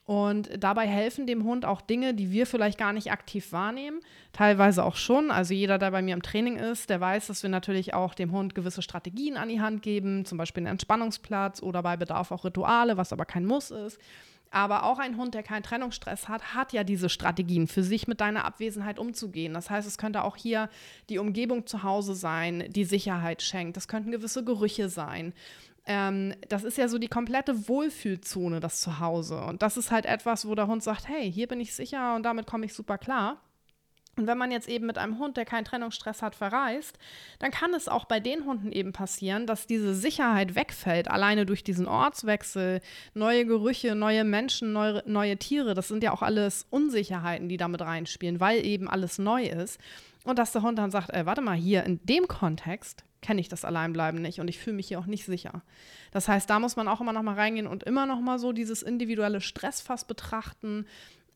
Und 0.06 0.52
dabei 0.64 0.86
helfen 0.86 1.26
dem 1.26 1.44
Hund 1.44 1.66
auch 1.66 1.82
Dinge, 1.82 2.14
die 2.14 2.32
wir 2.32 2.46
vielleicht 2.46 2.78
gar 2.78 2.94
nicht 2.94 3.12
aktiv 3.12 3.52
wahrnehmen, 3.52 4.02
teilweise 4.34 4.84
auch 4.84 4.96
schon. 4.96 5.32
Also 5.32 5.56
jeder, 5.56 5.80
der 5.80 5.90
bei 5.90 6.04
mir 6.04 6.14
im 6.14 6.22
Training 6.22 6.58
ist, 6.58 6.92
der 6.92 7.02
weiß, 7.02 7.26
dass 7.26 7.42
wir 7.42 7.50
natürlich 7.50 7.96
auch 7.96 8.14
dem 8.14 8.32
Hund 8.32 8.54
gewisse 8.54 8.84
Strategien 8.84 9.36
an 9.36 9.50
die 9.50 9.62
Hand 9.62 9.82
geben, 9.82 10.24
zum 10.24 10.38
Beispiel 10.38 10.62
einen 10.62 10.74
Entspannungsplatz 10.74 11.62
oder 11.64 11.82
bei 11.82 11.98
Bedarf 11.98 12.32
auch 12.32 12.46
Rituale, 12.46 12.98
was 12.98 13.14
aber 13.14 13.26
kein 13.26 13.46
Muss 13.46 13.72
ist. 13.72 14.00
Aber 14.52 14.84
auch 14.84 15.00
ein 15.00 15.18
Hund, 15.18 15.34
der 15.34 15.44
keinen 15.44 15.64
Trennungsstress 15.64 16.28
hat, 16.28 16.54
hat 16.54 16.72
ja 16.72 16.84
diese 16.84 17.10
Strategien 17.10 17.68
für 17.68 17.84
sich 17.84 18.08
mit 18.08 18.22
deiner 18.22 18.46
Abwesenheit 18.46 19.00
umzugehen. 19.00 19.54
Das 19.54 19.70
heißt, 19.70 19.88
es 19.88 19.98
könnte 19.98 20.24
auch 20.24 20.38
hier 20.38 20.70
die 21.10 21.20
Umgebung 21.20 21.68
zu 21.68 21.84
Hause 21.84 22.16
sein, 22.16 22.66
die 22.70 22.86
Sicherheit 22.86 23.42
schenkt. 23.42 23.76
Das 23.76 23.88
könnten 23.88 24.12
gewisse 24.12 24.44
Gerüche 24.44 24.90
sein 24.90 25.34
ähm, 25.88 26.34
das 26.50 26.64
ist 26.64 26.78
ja 26.78 26.88
so 26.88 26.98
die 26.98 27.08
komplette 27.08 27.68
Wohlfühlzone, 27.68 28.60
das 28.60 28.82
Zuhause. 28.82 29.42
Und 29.42 29.62
das 29.62 29.78
ist 29.78 29.92
halt 29.92 30.06
etwas, 30.06 30.48
wo 30.48 30.56
der 30.56 30.68
Hund 30.68 30.84
sagt, 30.84 31.08
hey, 31.08 31.32
hier 31.32 31.48
bin 31.48 31.60
ich 31.60 31.76
sicher 31.76 32.16
und 32.16 32.24
damit 32.24 32.48
komme 32.48 32.66
ich 32.66 32.74
super 32.74 32.98
klar. 32.98 33.40
Und 34.18 34.28
wenn 34.28 34.38
man 34.38 34.52
jetzt 34.52 34.70
eben 34.70 34.86
mit 34.86 34.98
einem 34.98 35.20
Hund, 35.20 35.36
der 35.36 35.46
keinen 35.46 35.66
Trennungsstress 35.66 36.22
hat, 36.22 36.36
verreist, 36.36 36.98
dann 37.40 37.52
kann 37.52 37.74
es 37.74 37.88
auch 37.88 38.06
bei 38.06 38.20
den 38.20 38.46
Hunden 38.46 38.72
eben 38.72 38.94
passieren, 38.94 39.46
dass 39.46 39.68
diese 39.68 39.94
Sicherheit 39.94 40.56
wegfällt, 40.56 41.10
alleine 41.10 41.46
durch 41.46 41.64
diesen 41.64 41.88
Ortswechsel, 41.88 42.80
neue 43.14 43.46
Gerüche, 43.46 43.94
neue 43.96 44.24
Menschen, 44.24 44.72
neue, 44.72 45.04
neue 45.06 45.38
Tiere. 45.38 45.74
Das 45.74 45.90
sind 45.90 46.04
ja 46.04 46.14
auch 46.14 46.22
alles 46.22 46.66
Unsicherheiten, 46.70 47.50
die 47.50 47.58
damit 47.58 47.82
reinspielen, 47.82 48.40
weil 48.40 48.66
eben 48.66 48.90
alles 48.90 49.18
neu 49.18 49.44
ist. 49.44 49.80
Und 50.24 50.40
dass 50.40 50.54
der 50.54 50.64
Hund 50.64 50.80
dann 50.80 50.92
sagt, 50.92 51.12
ey, 51.12 51.26
warte 51.26 51.42
mal, 51.42 51.56
hier 51.56 51.84
in 51.84 52.00
dem 52.06 52.28
Kontext 52.28 53.04
kenne 53.22 53.42
ich 53.42 53.50
das 53.50 53.66
Alleinbleiben 53.66 54.22
nicht 54.22 54.40
und 54.40 54.48
ich 54.48 54.60
fühle 54.60 54.76
mich 54.76 54.88
hier 54.88 55.00
auch 55.00 55.08
nicht 55.08 55.26
sicher. 55.26 55.64
Das 56.12 56.28
heißt, 56.28 56.48
da 56.50 56.60
muss 56.60 56.76
man 56.76 56.88
auch 56.88 57.02
immer 57.02 57.12
noch 57.12 57.24
mal 57.24 57.34
reingehen 57.34 57.66
und 57.66 57.84
immer 57.84 58.06
noch 58.06 58.22
mal 58.22 58.38
so 58.38 58.52
dieses 58.54 58.84
individuelle 58.84 59.42
Stressfass 59.42 60.06
betrachten. 60.06 60.86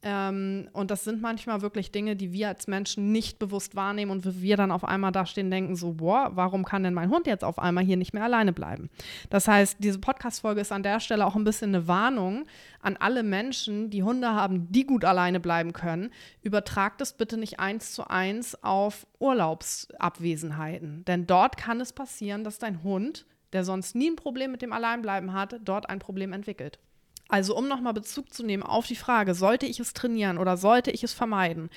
Ähm, 0.01 0.69
und 0.71 0.91
das 0.91 1.03
sind 1.03 1.21
manchmal 1.21 1.61
wirklich 1.61 1.91
Dinge, 1.91 2.15
die 2.15 2.31
wir 2.31 2.47
als 2.47 2.67
Menschen 2.67 3.11
nicht 3.11 3.37
bewusst 3.37 3.75
wahrnehmen 3.75 4.11
und 4.11 4.41
wir 4.41 4.55
dann 4.55 4.71
auf 4.71 4.85
einmal 4.85 5.11
da 5.11 5.25
stehen 5.25 5.47
und 5.47 5.51
denken 5.51 5.75
so, 5.75 5.93
boah, 5.93 6.31
warum 6.35 6.63
kann 6.63 6.83
denn 6.83 6.93
mein 6.93 7.09
Hund 7.09 7.27
jetzt 7.27 7.43
auf 7.43 7.59
einmal 7.59 7.83
hier 7.83 7.97
nicht 7.97 8.13
mehr 8.13 8.23
alleine 8.23 8.53
bleiben? 8.53 8.89
Das 9.29 9.49
heißt, 9.49 9.77
diese 9.79 9.99
Podcast-Folge 9.99 10.61
ist 10.61 10.71
an 10.71 10.83
der 10.83 11.01
Stelle 11.01 11.25
auch 11.25 11.35
ein 11.35 11.43
bisschen 11.43 11.75
eine 11.75 11.87
Warnung 11.89 12.45
an 12.81 12.95
alle 12.95 13.23
Menschen, 13.23 13.89
die 13.89 14.03
Hunde 14.03 14.29
haben, 14.29 14.71
die 14.71 14.85
gut 14.85 15.03
alleine 15.03 15.41
bleiben 15.41 15.73
können. 15.73 16.11
Übertragt 16.43 17.01
es 17.01 17.11
bitte 17.11 17.35
nicht 17.35 17.59
eins 17.59 17.91
zu 17.91 18.09
eins 18.09 18.63
auf 18.63 19.05
Urlaubsabwesenheiten, 19.19 21.03
denn 21.05 21.27
dort 21.27 21.57
kann 21.57 21.81
es 21.81 21.91
passieren, 21.91 22.45
dass 22.45 22.57
dein 22.57 22.83
Hund, 22.83 23.25
der 23.51 23.65
sonst 23.65 23.95
nie 23.95 24.11
ein 24.11 24.15
Problem 24.15 24.51
mit 24.51 24.61
dem 24.61 24.71
Alleinbleiben 24.71 25.33
hat, 25.33 25.59
dort 25.65 25.89
ein 25.89 25.99
Problem 25.99 26.31
entwickelt. 26.31 26.79
Also 27.29 27.55
um 27.55 27.67
nochmal 27.67 27.93
Bezug 27.93 28.33
zu 28.33 28.43
nehmen 28.43 28.63
auf 28.63 28.87
die 28.87 28.95
Frage, 28.95 29.35
sollte 29.35 29.67
ich 29.67 29.79
es 29.79 29.93
trainieren 29.93 30.39
oder 30.39 30.57
sollte 30.57 30.89
ich 30.91 31.03
es 31.03 31.13
vermeiden? 31.13 31.69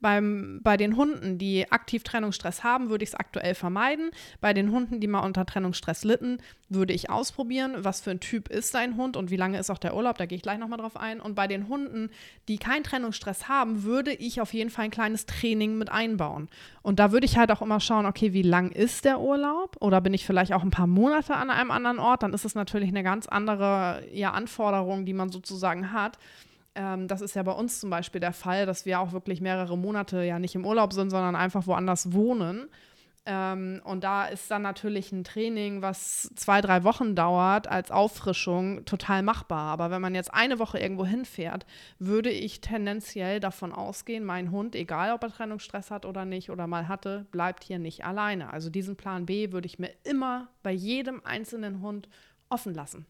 Beim, 0.00 0.60
bei 0.62 0.76
den 0.76 0.96
Hunden, 0.96 1.38
die 1.38 1.70
aktiv 1.72 2.04
Trennungsstress 2.04 2.62
haben, 2.62 2.88
würde 2.88 3.02
ich 3.02 3.10
es 3.10 3.14
aktuell 3.16 3.54
vermeiden. 3.54 4.10
Bei 4.40 4.54
den 4.54 4.70
Hunden, 4.70 5.00
die 5.00 5.08
mal 5.08 5.20
unter 5.20 5.44
Trennungsstress 5.44 6.04
litten, 6.04 6.38
würde 6.68 6.92
ich 6.92 7.10
ausprobieren, 7.10 7.72
was 7.78 8.00
für 8.00 8.10
ein 8.10 8.20
Typ 8.20 8.48
ist 8.48 8.74
dein 8.74 8.96
Hund 8.96 9.16
und 9.16 9.30
wie 9.30 9.36
lange 9.36 9.58
ist 9.58 9.70
auch 9.70 9.78
der 9.78 9.96
Urlaub, 9.96 10.18
da 10.18 10.26
gehe 10.26 10.36
ich 10.36 10.42
gleich 10.42 10.58
nochmal 10.58 10.78
drauf 10.78 10.96
ein. 10.96 11.20
Und 11.20 11.34
bei 11.34 11.48
den 11.48 11.68
Hunden, 11.68 12.10
die 12.46 12.58
keinen 12.58 12.84
Trennungsstress 12.84 13.48
haben, 13.48 13.82
würde 13.82 14.12
ich 14.12 14.40
auf 14.40 14.54
jeden 14.54 14.70
Fall 14.70 14.86
ein 14.86 14.90
kleines 14.90 15.26
Training 15.26 15.78
mit 15.78 15.90
einbauen. 15.90 16.48
Und 16.82 17.00
da 17.00 17.10
würde 17.10 17.26
ich 17.26 17.36
halt 17.36 17.50
auch 17.50 17.62
immer 17.62 17.80
schauen, 17.80 18.06
okay, 18.06 18.32
wie 18.32 18.42
lang 18.42 18.70
ist 18.70 19.04
der 19.04 19.20
Urlaub? 19.20 19.76
Oder 19.80 20.00
bin 20.00 20.14
ich 20.14 20.24
vielleicht 20.24 20.52
auch 20.52 20.62
ein 20.62 20.70
paar 20.70 20.86
Monate 20.86 21.34
an 21.34 21.50
einem 21.50 21.70
anderen 21.70 21.98
Ort? 21.98 22.22
Dann 22.22 22.34
ist 22.34 22.44
es 22.44 22.54
natürlich 22.54 22.88
eine 22.88 23.02
ganz 23.02 23.26
andere 23.26 24.02
ja, 24.12 24.30
Anforderung, 24.30 25.06
die 25.06 25.14
man 25.14 25.30
sozusagen 25.30 25.92
hat. 25.92 26.18
Ähm, 26.78 27.08
das 27.08 27.20
ist 27.20 27.34
ja 27.34 27.42
bei 27.42 27.52
uns 27.52 27.80
zum 27.80 27.90
Beispiel 27.90 28.20
der 28.20 28.32
Fall, 28.32 28.64
dass 28.64 28.86
wir 28.86 29.00
auch 29.00 29.12
wirklich 29.12 29.40
mehrere 29.40 29.76
Monate 29.76 30.22
ja 30.22 30.38
nicht 30.38 30.54
im 30.54 30.64
Urlaub 30.64 30.92
sind, 30.92 31.10
sondern 31.10 31.34
einfach 31.34 31.66
woanders 31.66 32.12
wohnen. 32.12 32.68
Ähm, 33.26 33.82
und 33.84 34.04
da 34.04 34.26
ist 34.26 34.48
dann 34.48 34.62
natürlich 34.62 35.10
ein 35.10 35.24
Training, 35.24 35.82
was 35.82 36.30
zwei, 36.36 36.60
drei 36.60 36.84
Wochen 36.84 37.16
dauert, 37.16 37.66
als 37.66 37.90
Auffrischung 37.90 38.84
total 38.84 39.24
machbar. 39.24 39.72
Aber 39.72 39.90
wenn 39.90 40.00
man 40.00 40.14
jetzt 40.14 40.32
eine 40.32 40.60
Woche 40.60 40.78
irgendwo 40.78 41.04
hinfährt, 41.04 41.66
würde 41.98 42.30
ich 42.30 42.60
tendenziell 42.60 43.40
davon 43.40 43.72
ausgehen, 43.72 44.24
mein 44.24 44.52
Hund, 44.52 44.76
egal 44.76 45.12
ob 45.12 45.24
er 45.24 45.30
Trennungsstress 45.30 45.90
hat 45.90 46.06
oder 46.06 46.24
nicht 46.24 46.48
oder 46.48 46.68
mal 46.68 46.86
hatte, 46.86 47.26
bleibt 47.32 47.64
hier 47.64 47.80
nicht 47.80 48.04
alleine. 48.04 48.52
Also 48.52 48.70
diesen 48.70 48.94
Plan 48.94 49.26
B 49.26 49.50
würde 49.50 49.66
ich 49.66 49.80
mir 49.80 49.90
immer 50.04 50.48
bei 50.62 50.72
jedem 50.72 51.22
einzelnen 51.24 51.82
Hund 51.82 52.08
offen 52.48 52.72
lassen. 52.72 53.04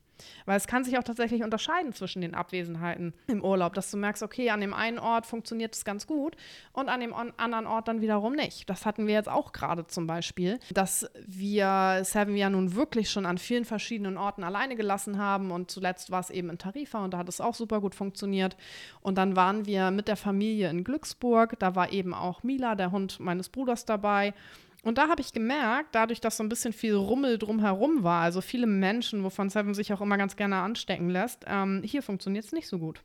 Weil 0.46 0.56
es 0.56 0.66
kann 0.66 0.84
sich 0.84 0.98
auch 0.98 1.02
tatsächlich 1.02 1.42
unterscheiden 1.42 1.92
zwischen 1.92 2.22
den 2.22 2.34
Abwesenheiten 2.34 3.14
im 3.26 3.44
Urlaub, 3.44 3.74
dass 3.74 3.90
du 3.90 3.96
merkst, 3.96 4.22
okay, 4.22 4.50
an 4.50 4.60
dem 4.60 4.74
einen 4.74 4.98
Ort 4.98 5.26
funktioniert 5.26 5.74
es 5.74 5.84
ganz 5.84 6.06
gut 6.06 6.36
und 6.72 6.88
an 6.88 7.00
dem 7.00 7.14
anderen 7.14 7.66
Ort 7.66 7.88
dann 7.88 8.00
wiederum 8.00 8.34
nicht. 8.34 8.68
Das 8.68 8.86
hatten 8.86 9.06
wir 9.06 9.14
jetzt 9.14 9.28
auch 9.28 9.52
gerade 9.52 9.86
zum 9.86 10.06
Beispiel, 10.06 10.58
dass 10.72 11.08
wir 11.26 12.00
Seven 12.02 12.36
ja 12.36 12.50
nun 12.50 12.74
wirklich 12.74 13.10
schon 13.10 13.26
an 13.26 13.38
vielen 13.38 13.64
verschiedenen 13.64 14.16
Orten 14.16 14.44
alleine 14.44 14.76
gelassen 14.76 15.18
haben 15.18 15.50
und 15.50 15.70
zuletzt 15.70 16.10
war 16.10 16.20
es 16.20 16.30
eben 16.30 16.50
in 16.50 16.58
Tarifa 16.58 17.04
und 17.04 17.14
da 17.14 17.18
hat 17.18 17.28
es 17.28 17.40
auch 17.40 17.54
super 17.54 17.80
gut 17.80 17.94
funktioniert. 17.94 18.56
Und 19.00 19.16
dann 19.18 19.36
waren 19.36 19.66
wir 19.66 19.90
mit 19.90 20.08
der 20.08 20.16
Familie 20.16 20.70
in 20.70 20.84
Glücksburg, 20.84 21.58
da 21.58 21.74
war 21.74 21.92
eben 21.92 22.14
auch 22.14 22.42
Mila, 22.42 22.74
der 22.74 22.90
Hund 22.90 23.20
meines 23.20 23.48
Bruders 23.48 23.84
dabei. 23.84 24.34
Und 24.84 24.98
da 24.98 25.08
habe 25.08 25.20
ich 25.20 25.32
gemerkt, 25.32 25.94
dadurch, 25.94 26.20
dass 26.20 26.36
so 26.36 26.44
ein 26.44 26.48
bisschen 26.48 26.72
viel 26.72 26.94
Rummel 26.94 27.38
drumherum 27.38 28.04
war, 28.04 28.22
also 28.22 28.40
viele 28.40 28.66
Menschen, 28.66 29.24
wovon 29.24 29.50
Seven 29.50 29.74
sich 29.74 29.92
auch 29.92 30.00
immer 30.00 30.16
ganz 30.16 30.36
gerne 30.36 30.56
anstecken 30.56 31.10
lässt, 31.10 31.44
ähm, 31.46 31.82
hier 31.84 32.02
funktioniert 32.02 32.44
es 32.44 32.52
nicht 32.52 32.68
so 32.68 32.78
gut. 32.78 33.02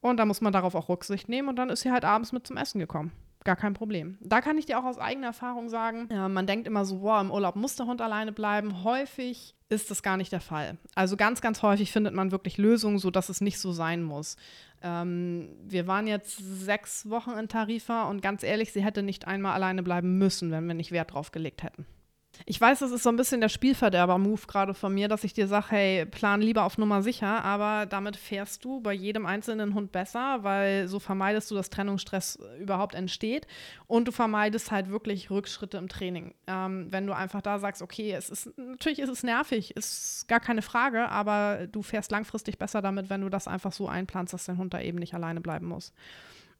Und 0.00 0.16
da 0.18 0.24
muss 0.24 0.40
man 0.40 0.52
darauf 0.52 0.74
auch 0.74 0.88
Rücksicht 0.88 1.28
nehmen 1.28 1.48
und 1.48 1.56
dann 1.56 1.70
ist 1.70 1.82
sie 1.82 1.90
halt 1.90 2.04
abends 2.04 2.32
mit 2.32 2.46
zum 2.46 2.56
Essen 2.56 2.78
gekommen. 2.78 3.12
Gar 3.44 3.56
kein 3.56 3.74
Problem. 3.74 4.16
Da 4.22 4.40
kann 4.40 4.56
ich 4.56 4.64
dir 4.64 4.78
auch 4.78 4.84
aus 4.84 4.98
eigener 4.98 5.28
Erfahrung 5.28 5.68
sagen, 5.68 6.08
ja, 6.10 6.28
man 6.30 6.46
denkt 6.46 6.66
immer 6.66 6.86
so, 6.86 7.02
wow, 7.02 7.20
im 7.20 7.30
Urlaub 7.30 7.56
muss 7.56 7.76
der 7.76 7.84
Hund 7.84 8.00
alleine 8.00 8.32
bleiben. 8.32 8.82
Häufig 8.84 9.54
ist 9.68 9.90
das 9.90 10.02
gar 10.02 10.16
nicht 10.16 10.32
der 10.32 10.40
Fall. 10.40 10.78
Also 10.94 11.18
ganz, 11.18 11.42
ganz 11.42 11.60
häufig 11.60 11.92
findet 11.92 12.14
man 12.14 12.30
wirklich 12.30 12.56
Lösungen, 12.56 12.98
sodass 12.98 13.28
es 13.28 13.42
nicht 13.42 13.58
so 13.58 13.72
sein 13.72 14.02
muss. 14.02 14.36
Ähm, 14.82 15.50
wir 15.62 15.86
waren 15.86 16.06
jetzt 16.06 16.38
sechs 16.38 17.10
Wochen 17.10 17.32
in 17.32 17.48
Tarifa 17.48 18.04
und 18.04 18.22
ganz 18.22 18.42
ehrlich, 18.42 18.72
sie 18.72 18.82
hätte 18.82 19.02
nicht 19.02 19.26
einmal 19.26 19.52
alleine 19.52 19.82
bleiben 19.82 20.16
müssen, 20.16 20.50
wenn 20.50 20.66
wir 20.66 20.74
nicht 20.74 20.90
Wert 20.90 21.12
drauf 21.12 21.30
gelegt 21.30 21.62
hätten. 21.62 21.84
Ich 22.46 22.60
weiß, 22.60 22.80
das 22.80 22.90
ist 22.90 23.02
so 23.02 23.08
ein 23.08 23.16
bisschen 23.16 23.40
der 23.40 23.48
Spielverderber-Move 23.48 24.42
gerade 24.46 24.74
von 24.74 24.92
mir, 24.92 25.08
dass 25.08 25.24
ich 25.24 25.32
dir 25.32 25.48
sage, 25.48 25.66
hey, 25.70 26.06
plan 26.06 26.40
lieber 26.40 26.64
auf 26.64 26.78
Nummer 26.78 27.02
sicher, 27.02 27.44
aber 27.44 27.86
damit 27.86 28.16
fährst 28.16 28.64
du 28.64 28.80
bei 28.80 28.92
jedem 28.92 29.24
einzelnen 29.24 29.74
Hund 29.74 29.92
besser, 29.92 30.40
weil 30.42 30.88
so 30.88 30.98
vermeidest 30.98 31.50
du, 31.50 31.54
dass 31.54 31.70
Trennungsstress 31.70 32.38
überhaupt 32.60 32.94
entsteht 32.94 33.46
und 33.86 34.08
du 34.08 34.12
vermeidest 34.12 34.70
halt 34.70 34.90
wirklich 34.90 35.30
Rückschritte 35.30 35.78
im 35.78 35.88
Training. 35.88 36.34
Ähm, 36.46 36.88
wenn 36.90 37.06
du 37.06 37.14
einfach 37.14 37.40
da 37.40 37.58
sagst, 37.58 37.82
okay, 37.82 38.12
es 38.12 38.28
ist, 38.30 38.56
natürlich 38.58 38.98
ist 38.98 39.10
es 39.10 39.22
nervig, 39.22 39.76
ist 39.76 40.26
gar 40.28 40.40
keine 40.40 40.62
Frage, 40.62 41.08
aber 41.08 41.66
du 41.66 41.82
fährst 41.82 42.10
langfristig 42.10 42.58
besser 42.58 42.82
damit, 42.82 43.10
wenn 43.10 43.22
du 43.22 43.28
das 43.28 43.48
einfach 43.48 43.72
so 43.72 43.88
einplanst, 43.88 44.32
dass 44.34 44.44
dein 44.44 44.58
Hund 44.58 44.74
da 44.74 44.80
eben 44.80 44.98
nicht 44.98 45.14
alleine 45.14 45.40
bleiben 45.40 45.66
muss. 45.66 45.92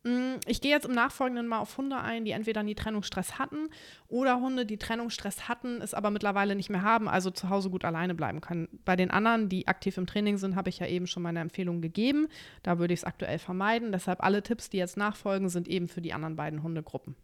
Mm, 0.05 0.37
ich 0.47 0.61
gehe 0.61 0.71
jetzt 0.71 0.85
im 0.85 0.93
Nachfolgenden 0.93 1.47
mal 1.47 1.59
auf 1.59 1.77
Hunde 1.79 1.97
ein, 1.97 2.25
die 2.25 2.33
entweder 2.33 2.63
nie 2.63 2.75
Trennungsstress 2.75 3.39
hatten 3.39 3.69
oder 4.09 4.41
Hunde, 4.41 4.67
die 4.67 4.77
Trennungsstress 4.77 5.49
hatten, 5.49 5.81
es 5.81 5.95
aber 5.95 6.11
mittlerweile 6.11 6.55
nicht 6.55 6.69
mehr 6.69 6.83
haben, 6.83 7.09
also 7.09 7.31
zu 7.31 7.49
Hause 7.49 7.71
gut 7.71 7.85
alleine 7.85 8.15
bleiben 8.15 8.43
können. 8.43 8.69
Bei 8.85 8.97
den 8.97 9.11
anderen, 9.11 9.49
die 9.49 9.67
aktiv 9.67 9.97
im 9.97 10.07
Training 10.07 10.37
sind, 10.37 10.57
habe 10.57 10.69
ich 10.69 10.79
ja 10.79 10.87
eben 10.87 11.07
schon 11.07 11.23
meine 11.23 11.41
Empfehlung 11.41 11.81
gegeben. 11.81 12.29
Da 12.63 12.79
würde 12.79 12.93
ich 12.93 13.01
es 13.01 13.05
aktuell 13.05 13.39
vermeiden. 13.39 13.93
Deshalb 13.93 14.23
alle 14.23 14.43
Tipps, 14.43 14.69
die 14.69 14.77
jetzt 14.77 14.99
nachfolgen, 14.99 15.49
sind 15.49 15.69
eben 15.69 15.89
für 15.89 16.03
die 16.03 16.13
anderen 16.13 16.37
beiden 16.37 16.63
Hundegruppen 16.63 17.17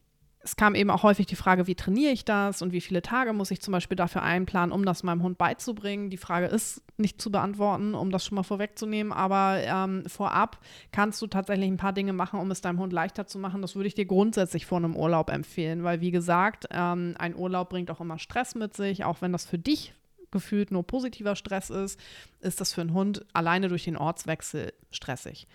es 0.42 0.56
kam 0.56 0.74
eben 0.74 0.90
auch 0.90 1.02
häufig 1.02 1.26
die 1.26 1.36
Frage, 1.36 1.66
wie 1.66 1.74
trainiere 1.74 2.12
ich 2.12 2.24
das 2.24 2.62
und 2.62 2.72
wie 2.72 2.80
viele 2.80 3.02
Tage 3.02 3.34
muss 3.34 3.50
ich 3.50 3.60
zum 3.60 3.72
Beispiel 3.72 3.96
dafür 3.96 4.22
einplanen, 4.22 4.72
um 4.72 4.86
das 4.86 5.02
meinem 5.02 5.22
Hund 5.22 5.36
beizubringen. 5.36 6.08
Die 6.08 6.16
Frage 6.16 6.46
ist 6.46 6.82
nicht 6.96 7.20
zu 7.20 7.30
beantworten, 7.30 7.94
um 7.94 8.10
das 8.10 8.24
schon 8.24 8.36
mal 8.36 8.42
vorwegzunehmen, 8.42 9.12
aber 9.12 9.58
ähm, 9.62 10.04
vorab 10.06 10.58
kannst 10.92 11.20
du 11.20 11.26
tatsächlich 11.26 11.68
ein 11.68 11.76
paar 11.76 11.92
Dinge 11.92 12.14
machen, 12.14 12.40
um 12.40 12.50
es 12.50 12.62
deinem 12.62 12.78
Hund 12.78 12.92
leichter 12.92 13.26
zu 13.26 13.38
machen. 13.38 13.60
Das 13.60 13.76
würde 13.76 13.88
ich 13.88 13.94
dir 13.94 14.06
grundsätzlich 14.06 14.64
vor 14.64 14.78
einem 14.78 14.96
Urlaub 14.96 15.28
empfehlen, 15.28 15.84
weil 15.84 16.00
wie 16.00 16.10
gesagt, 16.10 16.66
ähm, 16.70 17.14
ein 17.18 17.36
Urlaub 17.36 17.68
bringt 17.68 17.90
auch 17.90 18.00
immer 18.00 18.18
Stress 18.18 18.54
mit 18.54 18.74
sich, 18.74 19.04
auch 19.04 19.20
wenn 19.20 19.32
das 19.32 19.44
für 19.44 19.58
dich 19.58 19.92
gefühlt 20.30 20.70
nur 20.70 20.86
positiver 20.86 21.36
Stress 21.36 21.70
ist, 21.70 21.98
ist 22.40 22.60
das 22.60 22.72
für 22.72 22.80
einen 22.80 22.94
Hund 22.94 23.26
alleine 23.32 23.68
durch 23.68 23.84
den 23.84 23.96
Ortswechsel 23.96 24.72
stressig. 24.90 25.46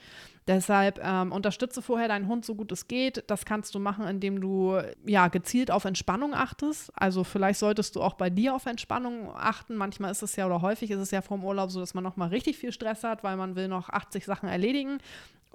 Deshalb 0.47 0.99
ähm, 1.03 1.31
unterstütze 1.31 1.81
vorher 1.81 2.07
deinen 2.07 2.27
Hund 2.27 2.45
so 2.45 2.53
gut 2.53 2.71
es 2.71 2.87
geht. 2.87 3.23
Das 3.27 3.45
kannst 3.45 3.73
du 3.73 3.79
machen, 3.79 4.05
indem 4.07 4.39
du 4.39 4.79
ja 5.05 5.27
gezielt 5.27 5.71
auf 5.71 5.85
Entspannung 5.85 6.35
achtest. 6.35 6.91
Also 6.95 7.23
vielleicht 7.23 7.59
solltest 7.59 7.95
du 7.95 8.01
auch 8.01 8.13
bei 8.13 8.29
dir 8.29 8.53
auf 8.53 8.67
Entspannung 8.67 9.35
achten. 9.35 9.75
Manchmal 9.75 10.11
ist 10.11 10.21
es 10.21 10.35
ja 10.35 10.45
oder 10.45 10.61
häufig 10.61 10.91
ist 10.91 10.99
es 10.99 11.09
ja 11.09 11.23
vorm 11.23 11.43
Urlaub 11.43 11.71
so, 11.71 11.79
dass 11.79 11.95
man 11.95 12.03
noch 12.03 12.15
mal 12.15 12.29
richtig 12.29 12.57
viel 12.57 12.71
Stress 12.71 13.03
hat, 13.03 13.23
weil 13.23 13.37
man 13.37 13.55
will 13.55 13.67
noch 13.67 13.89
80 13.89 14.23
Sachen 14.23 14.47
erledigen 14.47 14.99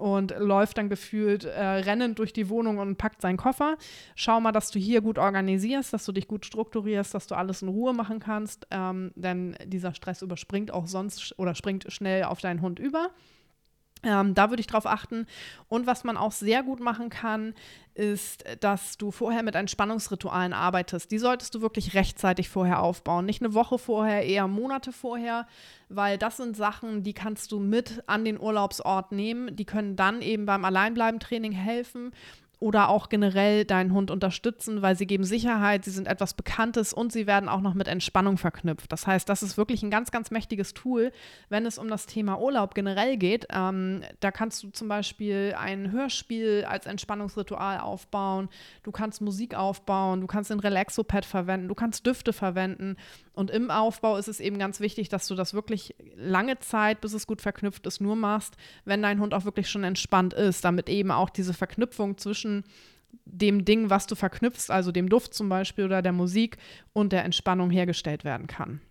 und 0.01 0.33
läuft 0.37 0.77
dann 0.77 0.89
gefühlt 0.89 1.45
äh, 1.45 1.61
rennend 1.61 2.19
durch 2.19 2.33
die 2.33 2.49
Wohnung 2.49 2.79
und 2.79 2.97
packt 2.97 3.21
seinen 3.21 3.37
Koffer. 3.37 3.77
Schau 4.15 4.41
mal, 4.41 4.51
dass 4.51 4.71
du 4.71 4.79
hier 4.79 4.99
gut 4.99 5.17
organisierst, 5.17 5.93
dass 5.93 6.05
du 6.05 6.11
dich 6.11 6.27
gut 6.27 6.45
strukturierst, 6.45 7.13
dass 7.13 7.27
du 7.27 7.35
alles 7.35 7.61
in 7.61 7.69
Ruhe 7.69 7.93
machen 7.93 8.19
kannst, 8.19 8.67
ähm, 8.71 9.11
denn 9.15 9.55
dieser 9.63 9.93
Stress 9.93 10.21
überspringt 10.21 10.71
auch 10.71 10.87
sonst 10.87 11.37
oder 11.37 11.55
springt 11.55 11.85
schnell 11.93 12.23
auf 12.23 12.41
deinen 12.41 12.61
Hund 12.61 12.79
über. 12.79 13.11
Ähm, 14.03 14.33
da 14.33 14.49
würde 14.49 14.61
ich 14.61 14.67
drauf 14.67 14.85
achten. 14.85 15.27
Und 15.67 15.85
was 15.85 16.03
man 16.03 16.17
auch 16.17 16.31
sehr 16.31 16.63
gut 16.63 16.79
machen 16.79 17.09
kann, 17.09 17.53
ist, 17.93 18.43
dass 18.61 18.97
du 18.97 19.11
vorher 19.11 19.43
mit 19.43 19.55
Entspannungsritualen 19.55 20.53
arbeitest. 20.53 21.11
Die 21.11 21.19
solltest 21.19 21.53
du 21.53 21.61
wirklich 21.61 21.93
rechtzeitig 21.93 22.49
vorher 22.49 22.81
aufbauen. 22.81 23.25
Nicht 23.25 23.41
eine 23.41 23.53
Woche 23.53 23.77
vorher, 23.77 24.25
eher 24.25 24.47
Monate 24.47 24.91
vorher, 24.91 25.45
weil 25.89 26.17
das 26.17 26.37
sind 26.37 26.55
Sachen, 26.55 27.03
die 27.03 27.13
kannst 27.13 27.51
du 27.51 27.59
mit 27.59 28.01
an 28.07 28.23
den 28.23 28.39
Urlaubsort 28.39 29.11
nehmen. 29.11 29.55
Die 29.55 29.65
können 29.65 29.95
dann 29.95 30.21
eben 30.21 30.45
beim 30.45 30.65
Alleinbleiben-Training 30.65 31.51
helfen 31.51 32.11
oder 32.61 32.89
auch 32.89 33.09
generell 33.09 33.65
deinen 33.65 33.91
Hund 33.91 34.11
unterstützen, 34.11 34.83
weil 34.83 34.95
sie 34.95 35.07
geben 35.07 35.23
Sicherheit, 35.23 35.83
sie 35.83 35.89
sind 35.89 36.07
etwas 36.07 36.35
Bekanntes 36.35 36.93
und 36.93 37.11
sie 37.11 37.25
werden 37.25 37.49
auch 37.49 37.59
noch 37.59 37.73
mit 37.73 37.87
Entspannung 37.87 38.37
verknüpft. 38.37 38.91
Das 38.91 39.07
heißt, 39.07 39.27
das 39.27 39.41
ist 39.41 39.57
wirklich 39.57 39.81
ein 39.81 39.89
ganz, 39.89 40.11
ganz 40.11 40.29
mächtiges 40.29 40.75
Tool, 40.75 41.11
wenn 41.49 41.65
es 41.65 41.79
um 41.79 41.87
das 41.87 42.05
Thema 42.05 42.39
Urlaub 42.39 42.75
generell 42.75 43.17
geht. 43.17 43.47
Ähm, 43.51 44.03
da 44.19 44.29
kannst 44.29 44.61
du 44.61 44.69
zum 44.69 44.87
Beispiel 44.87 45.55
ein 45.57 45.91
Hörspiel 45.91 46.63
als 46.69 46.85
Entspannungsritual 46.85 47.79
aufbauen, 47.79 48.47
du 48.83 48.91
kannst 48.91 49.21
Musik 49.21 49.55
aufbauen, 49.55 50.21
du 50.21 50.27
kannst 50.27 50.51
ein 50.51 50.59
Relaxopad 50.59 51.25
verwenden, 51.25 51.67
du 51.67 51.75
kannst 51.75 52.05
Düfte 52.05 52.31
verwenden. 52.31 52.95
Und 53.33 53.49
im 53.49 53.71
Aufbau 53.71 54.17
ist 54.17 54.27
es 54.27 54.39
eben 54.39 54.59
ganz 54.59 54.81
wichtig, 54.81 55.07
dass 55.09 55.27
du 55.27 55.35
das 55.35 55.53
wirklich 55.53 55.95
lange 56.15 56.59
Zeit, 56.59 56.99
bis 56.99 57.13
es 57.13 57.27
gut 57.27 57.41
verknüpft 57.41 57.87
ist, 57.87 58.01
nur 58.01 58.15
machst, 58.15 58.55
wenn 58.83 59.01
dein 59.01 59.21
Hund 59.21 59.33
auch 59.33 59.45
wirklich 59.45 59.69
schon 59.69 59.85
entspannt 59.85 60.33
ist, 60.33 60.65
damit 60.65 60.89
eben 60.89 61.11
auch 61.11 61.29
diese 61.29 61.53
Verknüpfung 61.53 62.17
zwischen 62.17 62.65
dem 63.25 63.63
Ding, 63.65 63.89
was 63.89 64.07
du 64.07 64.15
verknüpfst, 64.15 64.69
also 64.69 64.91
dem 64.91 65.09
Duft 65.09 65.33
zum 65.33 65.49
Beispiel 65.49 65.85
oder 65.85 66.01
der 66.01 66.11
Musik 66.11 66.57
und 66.93 67.13
der 67.13 67.23
Entspannung 67.23 67.69
hergestellt 67.69 68.23
werden 68.23 68.47
kann. 68.47 68.81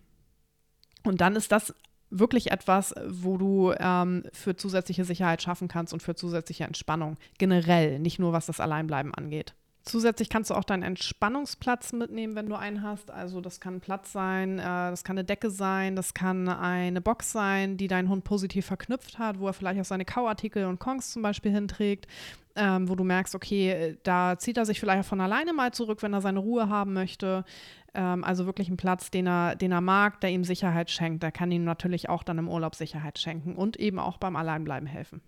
Und 1.04 1.20
dann 1.20 1.36
ist 1.36 1.52
das 1.52 1.74
wirklich 2.10 2.50
etwas, 2.50 2.94
wo 3.06 3.36
du 3.36 3.72
ähm, 3.78 4.24
für 4.32 4.56
zusätzliche 4.56 5.04
Sicherheit 5.04 5.42
schaffen 5.42 5.68
kannst 5.68 5.92
und 5.92 6.02
für 6.02 6.14
zusätzliche 6.14 6.64
Entspannung 6.64 7.16
generell, 7.38 7.98
nicht 7.98 8.18
nur 8.18 8.32
was 8.32 8.46
das 8.46 8.60
Alleinbleiben 8.60 9.14
angeht. 9.14 9.54
Zusätzlich 9.90 10.28
kannst 10.28 10.50
du 10.50 10.54
auch 10.54 10.62
deinen 10.62 10.84
Entspannungsplatz 10.84 11.92
mitnehmen, 11.92 12.36
wenn 12.36 12.48
du 12.48 12.54
einen 12.54 12.84
hast. 12.84 13.10
Also 13.10 13.40
das 13.40 13.58
kann 13.58 13.74
ein 13.74 13.80
Platz 13.80 14.12
sein, 14.12 14.60
äh, 14.60 14.62
das 14.62 15.02
kann 15.02 15.18
eine 15.18 15.24
Decke 15.24 15.50
sein, 15.50 15.96
das 15.96 16.14
kann 16.14 16.48
eine 16.48 17.00
Box 17.00 17.32
sein, 17.32 17.76
die 17.76 17.88
dein 17.88 18.08
Hund 18.08 18.22
positiv 18.22 18.66
verknüpft 18.66 19.18
hat, 19.18 19.40
wo 19.40 19.48
er 19.48 19.52
vielleicht 19.52 19.80
auch 19.80 19.84
seine 19.84 20.04
Kauartikel 20.04 20.66
und 20.66 20.78
Kongs 20.78 21.10
zum 21.10 21.22
Beispiel 21.22 21.50
hinträgt, 21.50 22.06
ähm, 22.54 22.88
wo 22.88 22.94
du 22.94 23.02
merkst, 23.02 23.34
okay, 23.34 23.98
da 24.04 24.38
zieht 24.38 24.58
er 24.58 24.64
sich 24.64 24.78
vielleicht 24.78 25.08
von 25.08 25.20
alleine 25.20 25.52
mal 25.52 25.72
zurück, 25.72 26.04
wenn 26.04 26.12
er 26.12 26.20
seine 26.20 26.38
Ruhe 26.38 26.68
haben 26.68 26.92
möchte. 26.92 27.44
Ähm, 27.92 28.22
also 28.22 28.46
wirklich 28.46 28.68
ein 28.68 28.76
Platz, 28.76 29.10
den 29.10 29.26
er, 29.26 29.56
den 29.56 29.72
er 29.72 29.80
mag, 29.80 30.20
der 30.20 30.30
ihm 30.30 30.44
Sicherheit 30.44 30.92
schenkt. 30.92 31.24
Der 31.24 31.32
kann 31.32 31.50
ihm 31.50 31.64
natürlich 31.64 32.08
auch 32.08 32.22
dann 32.22 32.38
im 32.38 32.48
Urlaub 32.48 32.76
Sicherheit 32.76 33.18
schenken 33.18 33.56
und 33.56 33.76
eben 33.76 33.98
auch 33.98 34.18
beim 34.18 34.36
Alleinbleiben 34.36 34.86
helfen. 34.86 35.20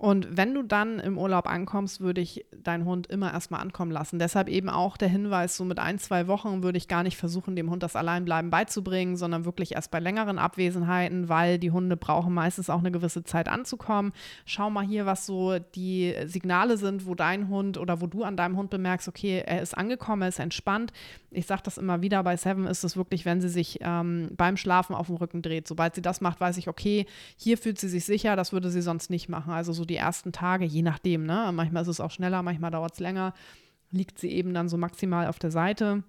Und 0.00 0.36
wenn 0.36 0.54
du 0.54 0.62
dann 0.62 1.00
im 1.00 1.18
Urlaub 1.18 1.48
ankommst, 1.48 2.00
würde 2.00 2.20
ich 2.20 2.46
deinen 2.56 2.84
Hund 2.84 3.08
immer 3.08 3.32
erstmal 3.32 3.60
ankommen 3.60 3.90
lassen. 3.90 4.20
Deshalb 4.20 4.48
eben 4.48 4.68
auch 4.68 4.96
der 4.96 5.08
Hinweis, 5.08 5.56
so 5.56 5.64
mit 5.64 5.80
ein, 5.80 5.98
zwei 5.98 6.28
Wochen 6.28 6.62
würde 6.62 6.78
ich 6.78 6.86
gar 6.86 7.02
nicht 7.02 7.16
versuchen, 7.16 7.56
dem 7.56 7.68
Hund 7.68 7.82
das 7.82 7.96
Alleinbleiben 7.96 8.48
beizubringen, 8.48 9.16
sondern 9.16 9.44
wirklich 9.44 9.74
erst 9.74 9.90
bei 9.90 9.98
längeren 9.98 10.38
Abwesenheiten, 10.38 11.28
weil 11.28 11.58
die 11.58 11.72
Hunde 11.72 11.96
brauchen 11.96 12.32
meistens 12.32 12.70
auch 12.70 12.78
eine 12.78 12.92
gewisse 12.92 13.24
Zeit 13.24 13.48
anzukommen. 13.48 14.12
Schau 14.44 14.70
mal 14.70 14.86
hier, 14.86 15.04
was 15.04 15.26
so 15.26 15.58
die 15.58 16.14
Signale 16.26 16.76
sind, 16.76 17.04
wo 17.04 17.16
dein 17.16 17.48
Hund 17.48 17.76
oder 17.76 18.00
wo 18.00 18.06
du 18.06 18.22
an 18.22 18.36
deinem 18.36 18.56
Hund 18.56 18.70
bemerkst, 18.70 19.08
okay, 19.08 19.42
er 19.44 19.62
ist 19.62 19.76
angekommen, 19.76 20.22
er 20.22 20.28
ist 20.28 20.38
entspannt. 20.38 20.92
Ich 21.32 21.46
sage 21.46 21.62
das 21.64 21.76
immer 21.76 22.02
wieder, 22.02 22.22
bei 22.22 22.36
Seven 22.36 22.68
ist 22.68 22.84
es 22.84 22.96
wirklich, 22.96 23.24
wenn 23.24 23.40
sie 23.40 23.48
sich 23.48 23.80
ähm, 23.82 24.30
beim 24.36 24.56
Schlafen 24.56 24.94
auf 24.94 25.08
dem 25.08 25.16
Rücken 25.16 25.42
dreht. 25.42 25.66
Sobald 25.66 25.96
sie 25.96 26.02
das 26.02 26.20
macht, 26.20 26.40
weiß 26.40 26.56
ich, 26.56 26.68
okay, 26.68 27.04
hier 27.36 27.58
fühlt 27.58 27.80
sie 27.80 27.88
sich 27.88 28.04
sicher, 28.04 28.36
das 28.36 28.52
würde 28.52 28.70
sie 28.70 28.80
sonst 28.80 29.10
nicht 29.10 29.28
machen. 29.28 29.52
Also 29.52 29.72
so 29.72 29.87
die 29.88 29.96
ersten 29.96 30.32
Tage, 30.32 30.64
je 30.64 30.82
nachdem, 30.82 31.24
ne? 31.24 31.50
Manchmal 31.52 31.82
ist 31.82 31.88
es 31.88 32.00
auch 32.00 32.10
schneller, 32.10 32.42
manchmal 32.42 32.70
dauert 32.70 32.92
es 32.92 33.00
länger, 33.00 33.34
liegt 33.90 34.18
sie 34.18 34.30
eben 34.30 34.54
dann 34.54 34.68
so 34.68 34.76
maximal 34.76 35.26
auf 35.26 35.38
der 35.38 35.50
Seite. 35.50 36.04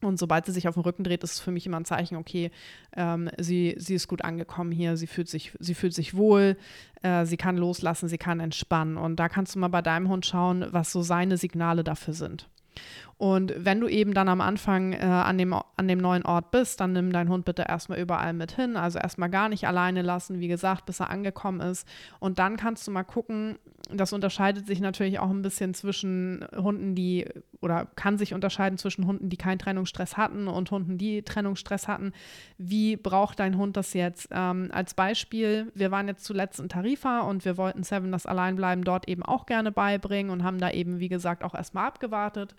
Und 0.00 0.18
sobald 0.18 0.46
sie 0.46 0.52
sich 0.52 0.68
auf 0.68 0.74
den 0.74 0.82
Rücken 0.82 1.02
dreht, 1.02 1.24
ist 1.24 1.34
es 1.34 1.40
für 1.40 1.50
mich 1.50 1.66
immer 1.66 1.78
ein 1.78 1.84
Zeichen, 1.84 2.16
okay, 2.16 2.50
ähm, 2.96 3.30
sie, 3.36 3.74
sie 3.78 3.94
ist 3.94 4.06
gut 4.06 4.22
angekommen 4.22 4.70
hier, 4.70 4.96
sie 4.96 5.08
fühlt 5.08 5.28
sich, 5.28 5.52
sie 5.58 5.74
fühlt 5.74 5.94
sich 5.94 6.16
wohl, 6.16 6.56
äh, 7.02 7.24
sie 7.24 7.36
kann 7.36 7.56
loslassen, 7.56 8.08
sie 8.08 8.18
kann 8.18 8.38
entspannen. 8.38 8.96
Und 8.96 9.16
da 9.16 9.28
kannst 9.28 9.54
du 9.54 9.58
mal 9.58 9.68
bei 9.68 9.82
deinem 9.82 10.08
Hund 10.08 10.24
schauen, 10.24 10.66
was 10.70 10.92
so 10.92 11.02
seine 11.02 11.36
Signale 11.36 11.82
dafür 11.82 12.14
sind. 12.14 12.48
Und 13.18 13.52
wenn 13.56 13.80
du 13.80 13.88
eben 13.88 14.14
dann 14.14 14.28
am 14.28 14.40
Anfang 14.40 14.92
äh, 14.92 14.98
an, 14.98 15.36
dem, 15.38 15.52
an 15.52 15.88
dem 15.88 15.98
neuen 15.98 16.24
Ort 16.24 16.52
bist, 16.52 16.78
dann 16.78 16.92
nimm 16.92 17.12
deinen 17.12 17.28
Hund 17.28 17.44
bitte 17.44 17.64
erstmal 17.68 17.98
überall 17.98 18.32
mit 18.32 18.52
hin. 18.52 18.76
Also 18.76 19.00
erstmal 19.00 19.28
gar 19.28 19.48
nicht 19.48 19.66
alleine 19.66 20.02
lassen, 20.02 20.38
wie 20.38 20.46
gesagt, 20.46 20.86
bis 20.86 21.00
er 21.00 21.10
angekommen 21.10 21.60
ist. 21.60 21.86
Und 22.20 22.38
dann 22.38 22.56
kannst 22.56 22.86
du 22.86 22.92
mal 22.92 23.02
gucken, 23.02 23.58
das 23.90 24.12
unterscheidet 24.12 24.68
sich 24.68 24.80
natürlich 24.80 25.18
auch 25.18 25.30
ein 25.30 25.42
bisschen 25.42 25.74
zwischen 25.74 26.46
Hunden, 26.54 26.94
die 26.94 27.26
oder 27.60 27.86
kann 27.96 28.18
sich 28.18 28.34
unterscheiden 28.34 28.78
zwischen 28.78 29.06
Hunden, 29.06 29.30
die 29.30 29.36
keinen 29.36 29.58
Trennungsstress 29.58 30.16
hatten 30.16 30.46
und 30.46 30.70
Hunden, 30.70 30.96
die 30.96 31.22
Trennungsstress 31.22 31.88
hatten. 31.88 32.12
Wie 32.56 32.96
braucht 32.96 33.40
dein 33.40 33.56
Hund 33.56 33.76
das 33.76 33.94
jetzt? 33.94 34.28
Ähm, 34.30 34.68
als 34.72 34.94
Beispiel, 34.94 35.72
wir 35.74 35.90
waren 35.90 36.06
jetzt 36.06 36.24
zuletzt 36.24 36.60
in 36.60 36.68
Tarifa 36.68 37.22
und 37.22 37.44
wir 37.44 37.56
wollten 37.56 37.82
Seven 37.82 38.12
das 38.12 38.26
Alleinbleiben 38.26 38.84
dort 38.84 39.08
eben 39.08 39.24
auch 39.24 39.46
gerne 39.46 39.72
beibringen 39.72 40.30
und 40.30 40.44
haben 40.44 40.58
da 40.58 40.70
eben, 40.70 41.00
wie 41.00 41.08
gesagt, 41.08 41.42
auch 41.42 41.54
erstmal 41.54 41.88
abgewartet 41.88 42.54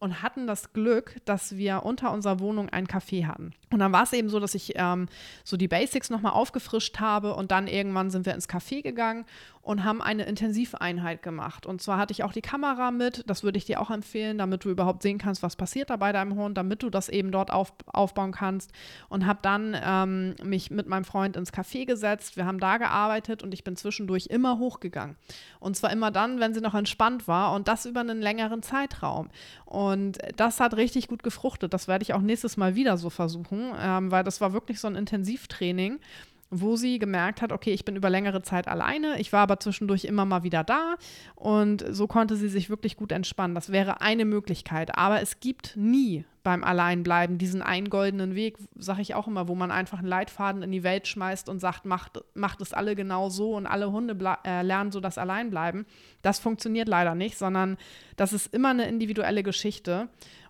und 0.00 0.22
hatten 0.22 0.46
das 0.46 0.72
Glück, 0.72 1.16
dass 1.24 1.56
wir 1.56 1.82
unter 1.84 2.12
unserer 2.12 2.40
Wohnung 2.40 2.68
ein 2.68 2.86
Café 2.86 3.26
hatten. 3.26 3.52
Und 3.70 3.80
dann 3.80 3.92
war 3.92 4.04
es 4.04 4.12
eben 4.12 4.28
so, 4.28 4.40
dass 4.40 4.54
ich 4.54 4.72
ähm, 4.76 5.06
so 5.44 5.56
die 5.56 5.68
Basics 5.68 6.10
nochmal 6.10 6.32
aufgefrischt 6.32 7.00
habe 7.00 7.34
und 7.34 7.50
dann 7.50 7.66
irgendwann 7.66 8.10
sind 8.10 8.24
wir 8.24 8.34
ins 8.34 8.48
Café 8.48 8.82
gegangen 8.82 9.26
und 9.68 9.84
haben 9.84 10.00
eine 10.00 10.24
Intensiveinheit 10.24 11.22
gemacht. 11.22 11.66
Und 11.66 11.82
zwar 11.82 11.98
hatte 11.98 12.12
ich 12.12 12.24
auch 12.24 12.32
die 12.32 12.40
Kamera 12.40 12.90
mit, 12.90 13.24
das 13.26 13.42
würde 13.42 13.58
ich 13.58 13.66
dir 13.66 13.82
auch 13.82 13.90
empfehlen, 13.90 14.38
damit 14.38 14.64
du 14.64 14.70
überhaupt 14.70 15.02
sehen 15.02 15.18
kannst, 15.18 15.42
was 15.42 15.56
passiert 15.56 15.90
da 15.90 15.96
bei 15.96 16.10
deinem 16.10 16.36
Hund, 16.36 16.56
damit 16.56 16.82
du 16.82 16.88
das 16.88 17.10
eben 17.10 17.30
dort 17.30 17.50
auf, 17.50 17.74
aufbauen 17.86 18.32
kannst. 18.32 18.72
Und 19.10 19.26
habe 19.26 19.40
dann 19.42 19.76
ähm, 19.78 20.36
mich 20.42 20.70
mit 20.70 20.88
meinem 20.88 21.04
Freund 21.04 21.36
ins 21.36 21.52
Café 21.52 21.84
gesetzt. 21.84 22.38
Wir 22.38 22.46
haben 22.46 22.60
da 22.60 22.78
gearbeitet 22.78 23.42
und 23.42 23.52
ich 23.52 23.62
bin 23.62 23.76
zwischendurch 23.76 24.28
immer 24.28 24.58
hochgegangen. 24.58 25.16
Und 25.60 25.76
zwar 25.76 25.92
immer 25.92 26.10
dann, 26.10 26.40
wenn 26.40 26.54
sie 26.54 26.62
noch 26.62 26.74
entspannt 26.74 27.28
war 27.28 27.52
und 27.52 27.68
das 27.68 27.84
über 27.84 28.00
einen 28.00 28.22
längeren 28.22 28.62
Zeitraum. 28.62 29.28
Und 29.66 29.87
das 30.36 30.60
hat 30.60 30.76
richtig 30.76 31.08
gut 31.08 31.22
gefruchtet. 31.22 31.72
Das 31.72 31.88
werde 31.88 32.02
ich 32.02 32.14
auch 32.14 32.20
nächstes 32.20 32.56
Mal 32.56 32.74
wieder 32.74 32.96
so 32.96 33.10
versuchen, 33.10 33.72
ähm, 33.80 34.10
weil 34.10 34.24
das 34.24 34.40
war 34.40 34.52
wirklich 34.52 34.80
so 34.80 34.88
ein 34.88 34.96
Intensivtraining 34.96 35.98
wo 36.50 36.76
sie 36.76 36.98
gemerkt 36.98 37.42
hat, 37.42 37.52
okay, 37.52 37.72
ich 37.72 37.84
bin 37.84 37.96
über 37.96 38.10
längere 38.10 38.42
Zeit 38.42 38.68
alleine, 38.68 39.20
ich 39.20 39.32
war 39.32 39.40
aber 39.40 39.60
zwischendurch 39.60 40.04
immer 40.04 40.24
mal 40.24 40.42
wieder 40.42 40.64
da 40.64 40.96
und 41.34 41.84
so 41.90 42.06
konnte 42.06 42.36
sie 42.36 42.48
sich 42.48 42.70
wirklich 42.70 42.96
gut 42.96 43.12
entspannen. 43.12 43.54
Das 43.54 43.70
wäre 43.70 44.00
eine 44.00 44.24
Möglichkeit, 44.24 44.96
aber 44.96 45.20
es 45.20 45.40
gibt 45.40 45.76
nie 45.76 46.24
beim 46.42 46.64
Alleinbleiben 46.64 47.36
diesen 47.36 47.60
einen 47.60 47.90
goldenen 47.90 48.34
Weg, 48.34 48.56
sage 48.74 49.02
ich 49.02 49.14
auch 49.14 49.26
immer, 49.26 49.48
wo 49.48 49.54
man 49.54 49.70
einfach 49.70 49.98
einen 49.98 50.08
Leitfaden 50.08 50.62
in 50.62 50.72
die 50.72 50.82
Welt 50.82 51.06
schmeißt 51.06 51.50
und 51.50 51.58
sagt, 51.58 51.84
macht, 51.84 52.22
macht 52.32 52.62
es 52.62 52.72
alle 52.72 52.96
genau 52.96 53.28
so 53.28 53.54
und 53.54 53.66
alle 53.66 53.92
Hunde 53.92 54.16
äh, 54.46 54.62
lernen 54.62 54.90
so 54.90 55.00
das 55.00 55.18
Alleinbleiben. 55.18 55.84
Das 56.22 56.38
funktioniert 56.38 56.88
leider 56.88 57.14
nicht, 57.14 57.36
sondern 57.36 57.76
das 58.16 58.32
ist 58.32 58.54
immer 58.54 58.70
eine 58.70 58.88
individuelle 58.88 59.42
Geschichte. 59.42 60.08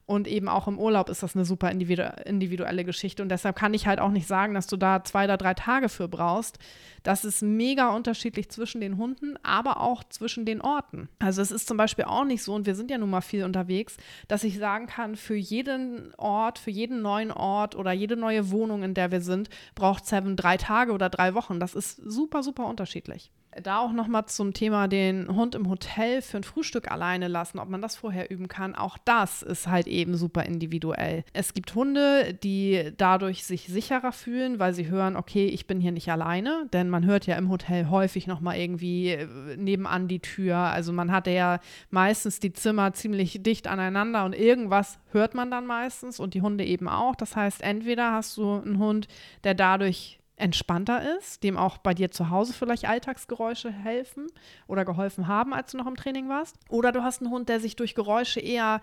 Und 0.09 0.27
eben 0.27 0.49
auch 0.49 0.67
im 0.69 0.79
Urlaub 0.79 1.11
ist 1.11 1.23
das 1.23 1.37
eine 1.37 1.45
super 1.45 1.71
individuelle 1.71 2.83
Geschichte. 2.83 3.23
Und 3.23 3.29
deshalb 3.29 3.57
kann 3.57 3.75
ich 3.75 3.87
halt 3.87 4.01
auch 4.01 4.11
nicht 4.11 4.27
sagen, 4.27 4.55
dass 4.55 4.67
du 4.67 4.79
da 4.79 5.05
zwei 5.05 5.25
oder 5.25 5.37
drei 5.37 5.53
Tage 5.53 5.91
für 5.91 6.09
brauchst. 6.09 6.59
Das 7.03 7.27
ist 7.27 7.43
mega 7.43 7.95
unterschiedlich 7.95 8.49
zwischen 8.49 8.81
den 8.81 8.97
Hunden, 8.97 9.37
aber 9.43 9.83
auch 9.83 10.03
zwischen 10.03 10.47
den 10.47 10.63
Orten. 10.63 11.11
Also 11.19 11.43
es 11.43 11.51
ist 11.51 11.69
zum 11.69 11.77
Beispiel 11.77 12.07
auch 12.07 12.25
nicht 12.25 12.43
so, 12.43 12.55
und 12.55 12.65
wir 12.65 12.75
sind 12.75 12.91
ja 12.91 12.97
nun 12.97 13.11
mal 13.11 13.21
viel 13.21 13.45
unterwegs, 13.45 13.99
dass 14.29 14.45
ich 14.45 14.57
sagen 14.57 14.87
kann, 14.87 15.15
für 15.15 15.37
jeden 15.37 16.15
Ort, 16.17 16.59
für 16.59 16.71
jeden 16.71 17.03
neuen 17.03 17.31
Ort 17.31 17.77
oder 17.77 17.93
jede 17.93 18.17
neue 18.17 18.51
Wohnung, 18.51 18.85
in 18.85 18.95
der 18.95 19.13
wir 19.13 19.21
sind, 19.21 19.51
braucht 19.75 20.07
Seven 20.07 20.37
drei 20.37 20.57
Tage 20.57 20.93
oder 20.93 21.11
drei 21.11 21.35
Wochen. 21.35 21.61
Das 21.61 21.75
ist 21.75 21.97
super, 21.97 22.43
super 22.43 22.65
unterschiedlich 22.65 23.31
da 23.63 23.81
auch 23.81 23.93
nochmal 23.93 24.27
zum 24.27 24.53
Thema 24.53 24.89
den 24.89 25.35
Hund 25.35 25.55
im 25.55 25.69
Hotel 25.69 26.23
für 26.23 26.39
ein 26.39 26.45
Frühstück 26.45 26.91
alleine 26.91 27.29
lassen, 27.29 27.59
ob 27.59 27.69
man 27.69 27.83
das 27.83 27.97
vorher 27.97 28.31
üben 28.31 28.49
kann. 28.49 28.75
Auch 28.75 28.99
das 29.05 29.43
ist 29.43 29.67
halt 29.67 29.87
eben 29.87 30.17
super 30.17 30.45
individuell. 30.45 31.25
Es 31.33 31.55
gibt 31.55 31.75
Hunde, 31.75 32.35
die 32.35 32.93
dadurch 32.97 33.45
sich 33.45 33.69
sicherer 33.69 34.13
fühlen, 34.13 34.59
weil 34.59 34.75
sie 34.75 34.89
hören, 34.89 35.17
okay, 35.17 35.47
ich 35.47 35.67
bin 35.67 35.81
hier 35.81 35.93
nicht 35.93 36.11
alleine, 36.11 36.67
denn 36.73 36.91
man 36.91 37.05
hört 37.05 37.27
ja 37.27 37.37
im 37.37 37.51
Hotel 37.51 37.89
häufig 37.91 38.27
nochmal 38.27 38.59
irgendwie 38.59 39.11
äh, 39.11 39.57
nebenan 39.57 40.09
die 40.09 40.21
Tür. 40.21 40.57
Also 40.57 40.93
man 40.93 41.13
hat 41.13 41.27
ja 41.27 41.61
meistens 41.91 42.41
die 42.41 42.53
Zimmer 42.53 42.93
ziemlich 42.93 43.43
dicht 43.43 43.67
aneinander 43.67 44.25
und 44.25 44.35
irgendwas 44.35 44.99
hört 45.13 45.35
man 45.35 45.51
dann 45.51 45.67
meistens 45.67 46.21
und 46.21 46.35
die 46.35 46.43
Hunde 46.43 46.65
eben 46.65 46.89
auch. 46.89 47.17
Das 47.17 47.37
heißt, 47.37 47.63
entweder 47.63 48.13
hast 48.13 48.37
du 48.37 48.55
einen 48.55 48.79
Hund, 48.79 49.09
der 49.45 49.55
dadurch 49.55 50.19
entspannter 50.39 51.19
ist, 51.19 51.43
dem 51.43 51.57
auch 51.57 51.79
bei 51.79 51.95
dir 51.95 52.11
zu 52.11 52.31
Hause 52.31 52.53
vielleicht 52.53 52.89
Alltagsgeräusche 52.89 53.71
helfen 53.71 54.27
oder 54.67 54.85
geholfen 54.85 55.29
haben, 55.29 55.53
als 55.53 55.73
du 55.73 55.79
noch 55.79 55.87
im 55.87 55.97
Training 55.97 56.29
warst. 56.29 56.57
Oder 56.69 56.93
du 56.93 57.03
hast 57.03 57.21
einen 57.21 57.31
Hund, 57.31 57.49
der 57.49 57.61
sich 57.61 57.77
durch 57.77 57.95
Geräusche 57.95 58.41
eher 58.41 58.81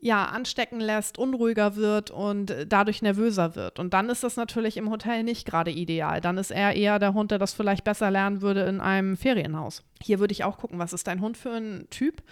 ja, 0.00 0.26
anstecken 0.26 0.80
lässt, 0.80 1.18
unruhiger 1.18 1.76
wird 1.76 2.10
und 2.10 2.54
dadurch 2.68 3.02
nervöser 3.02 3.56
wird. 3.56 3.78
Und 3.78 3.94
dann 3.94 4.10
ist 4.10 4.22
das 4.22 4.36
natürlich 4.36 4.76
im 4.76 4.90
Hotel 4.90 5.22
nicht 5.22 5.46
gerade 5.46 5.70
ideal. 5.70 6.20
Dann 6.20 6.38
ist 6.38 6.50
er 6.50 6.74
eher 6.74 6.98
der 6.98 7.14
Hund, 7.14 7.30
der 7.30 7.38
das 7.38 7.54
vielleicht 7.54 7.84
besser 7.84 8.10
lernen 8.10 8.42
würde 8.42 8.62
in 8.62 8.80
einem 8.80 9.16
Ferienhaus. 9.16 9.82
Hier 10.02 10.18
würde 10.20 10.32
ich 10.32 10.44
auch 10.44 10.58
gucken, 10.58 10.78
was 10.78 10.92
ist 10.92 11.06
dein 11.06 11.20
Hund 11.20 11.36
für 11.36 11.52
ein 11.52 11.86
Typ 11.90 12.22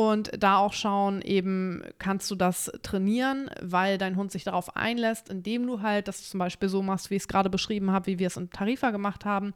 und 0.00 0.30
da 0.42 0.56
auch 0.56 0.72
schauen, 0.72 1.20
eben 1.20 1.82
kannst 1.98 2.30
du 2.30 2.34
das 2.34 2.72
trainieren, 2.82 3.50
weil 3.60 3.98
dein 3.98 4.16
Hund 4.16 4.32
sich 4.32 4.44
darauf 4.44 4.74
einlässt, 4.74 5.28
indem 5.28 5.66
du 5.66 5.82
halt 5.82 6.08
das 6.08 6.30
zum 6.30 6.38
Beispiel 6.38 6.70
so 6.70 6.80
machst, 6.80 7.10
wie 7.10 7.16
ich 7.16 7.24
es 7.24 7.28
gerade 7.28 7.50
beschrieben 7.50 7.90
habe, 7.90 8.06
wie 8.06 8.18
wir 8.18 8.28
es 8.28 8.38
in 8.38 8.48
Tarifa 8.48 8.92
gemacht 8.92 9.26
haben, 9.26 9.52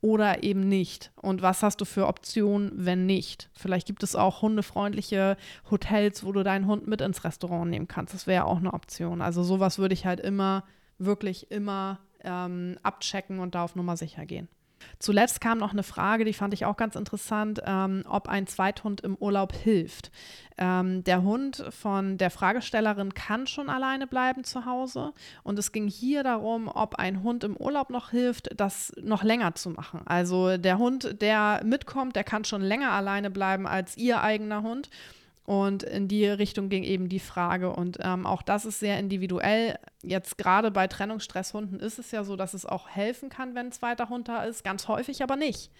oder 0.00 0.44
eben 0.44 0.60
nicht. 0.60 1.10
Und 1.16 1.42
was 1.42 1.64
hast 1.64 1.80
du 1.80 1.84
für 1.84 2.06
Optionen, 2.06 2.70
wenn 2.74 3.06
nicht? 3.06 3.50
Vielleicht 3.54 3.88
gibt 3.88 4.04
es 4.04 4.14
auch 4.14 4.40
hundefreundliche 4.40 5.36
Hotels, 5.68 6.24
wo 6.24 6.30
du 6.30 6.44
deinen 6.44 6.68
Hund 6.68 6.86
mit 6.86 7.00
ins 7.00 7.24
Restaurant 7.24 7.68
nehmen 7.68 7.88
kannst. 7.88 8.14
Das 8.14 8.28
wäre 8.28 8.44
auch 8.44 8.58
eine 8.58 8.74
Option. 8.74 9.20
Also 9.20 9.42
sowas 9.42 9.80
würde 9.80 9.94
ich 9.94 10.06
halt 10.06 10.20
immer, 10.20 10.62
wirklich 10.98 11.50
immer 11.50 11.98
ähm, 12.22 12.76
abchecken 12.84 13.40
und 13.40 13.56
da 13.56 13.64
auf 13.64 13.74
Nummer 13.74 13.96
sicher 13.96 14.26
gehen. 14.26 14.48
Zuletzt 14.98 15.40
kam 15.40 15.58
noch 15.58 15.72
eine 15.72 15.82
Frage, 15.82 16.24
die 16.24 16.32
fand 16.32 16.54
ich 16.54 16.64
auch 16.64 16.76
ganz 16.76 16.96
interessant, 16.96 17.60
ähm, 17.64 18.04
ob 18.08 18.28
ein 18.28 18.46
Zweithund 18.46 19.00
im 19.00 19.16
Urlaub 19.16 19.52
hilft. 19.52 20.10
Ähm, 20.56 21.04
der 21.04 21.22
Hund 21.22 21.64
von 21.70 22.18
der 22.18 22.30
Fragestellerin 22.30 23.14
kann 23.14 23.46
schon 23.46 23.70
alleine 23.70 24.06
bleiben 24.06 24.42
zu 24.42 24.64
Hause 24.64 25.12
und 25.44 25.58
es 25.58 25.70
ging 25.70 25.86
hier 25.86 26.24
darum, 26.24 26.68
ob 26.68 26.96
ein 26.96 27.22
Hund 27.22 27.44
im 27.44 27.56
Urlaub 27.56 27.90
noch 27.90 28.10
hilft, 28.10 28.50
das 28.58 28.92
noch 29.00 29.22
länger 29.22 29.54
zu 29.54 29.70
machen. 29.70 30.00
Also 30.06 30.56
der 30.56 30.78
Hund, 30.78 31.20
der 31.22 31.60
mitkommt, 31.64 32.16
der 32.16 32.24
kann 32.24 32.44
schon 32.44 32.62
länger 32.62 32.90
alleine 32.90 33.30
bleiben 33.30 33.66
als 33.66 33.96
ihr 33.96 34.20
eigener 34.20 34.62
Hund. 34.62 34.90
Und 35.48 35.82
in 35.82 36.08
die 36.08 36.26
Richtung 36.26 36.68
ging 36.68 36.84
eben 36.84 37.08
die 37.08 37.20
Frage. 37.20 37.72
Und 37.72 37.96
ähm, 38.02 38.26
auch 38.26 38.42
das 38.42 38.66
ist 38.66 38.80
sehr 38.80 38.98
individuell. 38.98 39.78
Jetzt 40.04 40.38
gerade 40.38 40.70
bei 40.70 40.86
Trennungsstresshunden 40.86 41.80
ist 41.80 41.98
es 41.98 42.12
ja 42.12 42.22
so, 42.22 42.36
dass 42.36 42.54
es 42.54 42.64
auch 42.64 42.88
helfen 42.88 43.30
kann, 43.30 43.56
wenn 43.56 43.66
ein 43.66 43.72
zweiter 43.72 44.08
Hund 44.08 44.28
da 44.28 44.44
ist. 44.44 44.62
Ganz 44.62 44.86
häufig 44.86 45.24
aber 45.24 45.34
nicht. 45.34 45.72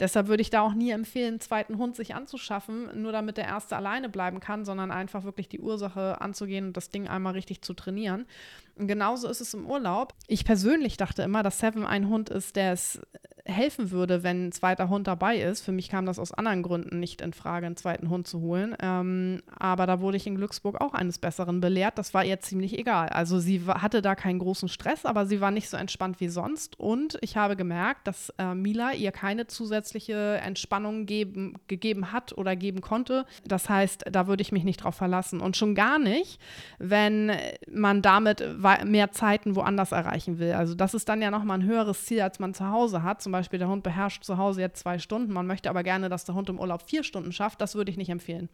Deshalb 0.00 0.26
würde 0.26 0.42
ich 0.42 0.50
da 0.50 0.62
auch 0.62 0.74
nie 0.74 0.90
empfehlen, 0.90 1.34
einen 1.34 1.40
zweiten 1.40 1.78
Hund 1.78 1.94
sich 1.94 2.16
anzuschaffen, 2.16 3.00
nur 3.00 3.12
damit 3.12 3.36
der 3.36 3.44
erste 3.44 3.76
alleine 3.76 4.08
bleiben 4.08 4.40
kann, 4.40 4.64
sondern 4.64 4.90
einfach 4.90 5.22
wirklich 5.22 5.48
die 5.48 5.60
Ursache 5.60 6.20
anzugehen 6.20 6.68
und 6.68 6.76
das 6.76 6.90
Ding 6.90 7.06
einmal 7.06 7.34
richtig 7.34 7.62
zu 7.62 7.72
trainieren. 7.72 8.26
Und 8.74 8.88
genauso 8.88 9.28
ist 9.28 9.40
es 9.40 9.54
im 9.54 9.66
Urlaub. 9.66 10.14
Ich 10.26 10.44
persönlich 10.44 10.96
dachte 10.96 11.22
immer, 11.22 11.42
dass 11.42 11.58
Seven 11.58 11.84
ein 11.86 12.08
Hund 12.08 12.30
ist, 12.30 12.56
der 12.56 12.72
es 12.72 13.00
helfen 13.44 13.90
würde, 13.90 14.22
wenn 14.22 14.48
ein 14.48 14.52
zweiter 14.52 14.88
Hund 14.88 15.06
dabei 15.06 15.38
ist. 15.38 15.62
Für 15.62 15.72
mich 15.72 15.88
kam 15.88 16.06
das 16.06 16.18
aus 16.18 16.32
anderen 16.32 16.62
Gründen 16.62 16.98
nicht 17.00 17.20
in 17.20 17.32
Frage, 17.32 17.66
einen 17.66 17.76
zweiten 17.76 18.08
Hund 18.08 18.26
zu 18.26 18.40
holen. 18.40 18.76
Ähm, 18.80 19.42
aber 19.58 19.86
da 19.86 20.00
wurde 20.00 20.16
ich 20.16 20.26
in 20.26 20.36
Glücksburg 20.36 20.80
auch 20.80 20.94
eines 20.94 21.18
Besseren 21.18 21.60
belehrt. 21.60 21.98
Das 21.98 22.14
war 22.14 22.24
ihr 22.24 22.40
ziemlich 22.40 22.78
egal. 22.78 23.08
Also 23.08 23.38
hatte 23.66 24.02
da 24.02 24.14
keinen 24.14 24.38
großen 24.38 24.68
Stress, 24.68 25.04
aber 25.04 25.26
sie 25.26 25.40
war 25.40 25.50
nicht 25.50 25.68
so 25.68 25.76
entspannt 25.76 26.20
wie 26.20 26.28
sonst. 26.28 26.78
Und 26.78 27.18
ich 27.20 27.36
habe 27.36 27.56
gemerkt, 27.56 28.06
dass 28.06 28.32
äh, 28.38 28.54
Mila 28.54 28.92
ihr 28.92 29.12
keine 29.12 29.46
zusätzliche 29.46 30.40
Entspannung 30.42 31.06
geben, 31.06 31.54
gegeben 31.68 32.12
hat 32.12 32.36
oder 32.36 32.56
geben 32.56 32.80
konnte. 32.80 33.26
Das 33.44 33.68
heißt, 33.68 34.04
da 34.10 34.26
würde 34.26 34.42
ich 34.42 34.52
mich 34.52 34.64
nicht 34.64 34.84
drauf 34.84 34.94
verlassen. 34.94 35.40
Und 35.40 35.56
schon 35.56 35.74
gar 35.74 35.98
nicht, 35.98 36.40
wenn 36.78 37.32
man 37.70 38.02
damit 38.02 38.44
mehr 38.84 39.12
Zeiten 39.12 39.56
woanders 39.56 39.92
erreichen 39.92 40.38
will. 40.38 40.52
Also 40.52 40.74
das 40.74 40.94
ist 40.94 41.08
dann 41.08 41.22
ja 41.22 41.30
nochmal 41.30 41.58
ein 41.58 41.64
höheres 41.64 42.04
Ziel, 42.06 42.20
als 42.22 42.38
man 42.38 42.54
zu 42.54 42.68
Hause 42.68 43.02
hat. 43.02 43.22
Zum 43.22 43.32
Beispiel 43.32 43.58
der 43.58 43.68
Hund 43.68 43.82
beherrscht 43.82 44.24
zu 44.24 44.38
Hause 44.38 44.60
jetzt 44.60 44.80
zwei 44.80 44.98
Stunden, 44.98 45.32
man 45.32 45.46
möchte 45.46 45.70
aber 45.70 45.82
gerne, 45.82 46.08
dass 46.08 46.24
der 46.24 46.34
Hund 46.34 46.48
im 46.48 46.58
Urlaub 46.58 46.82
vier 46.82 47.04
Stunden 47.04 47.32
schafft, 47.32 47.60
das 47.60 47.74
würde 47.74 47.90
ich 47.90 47.96
nicht 47.96 48.10
empfehlen. 48.10 48.48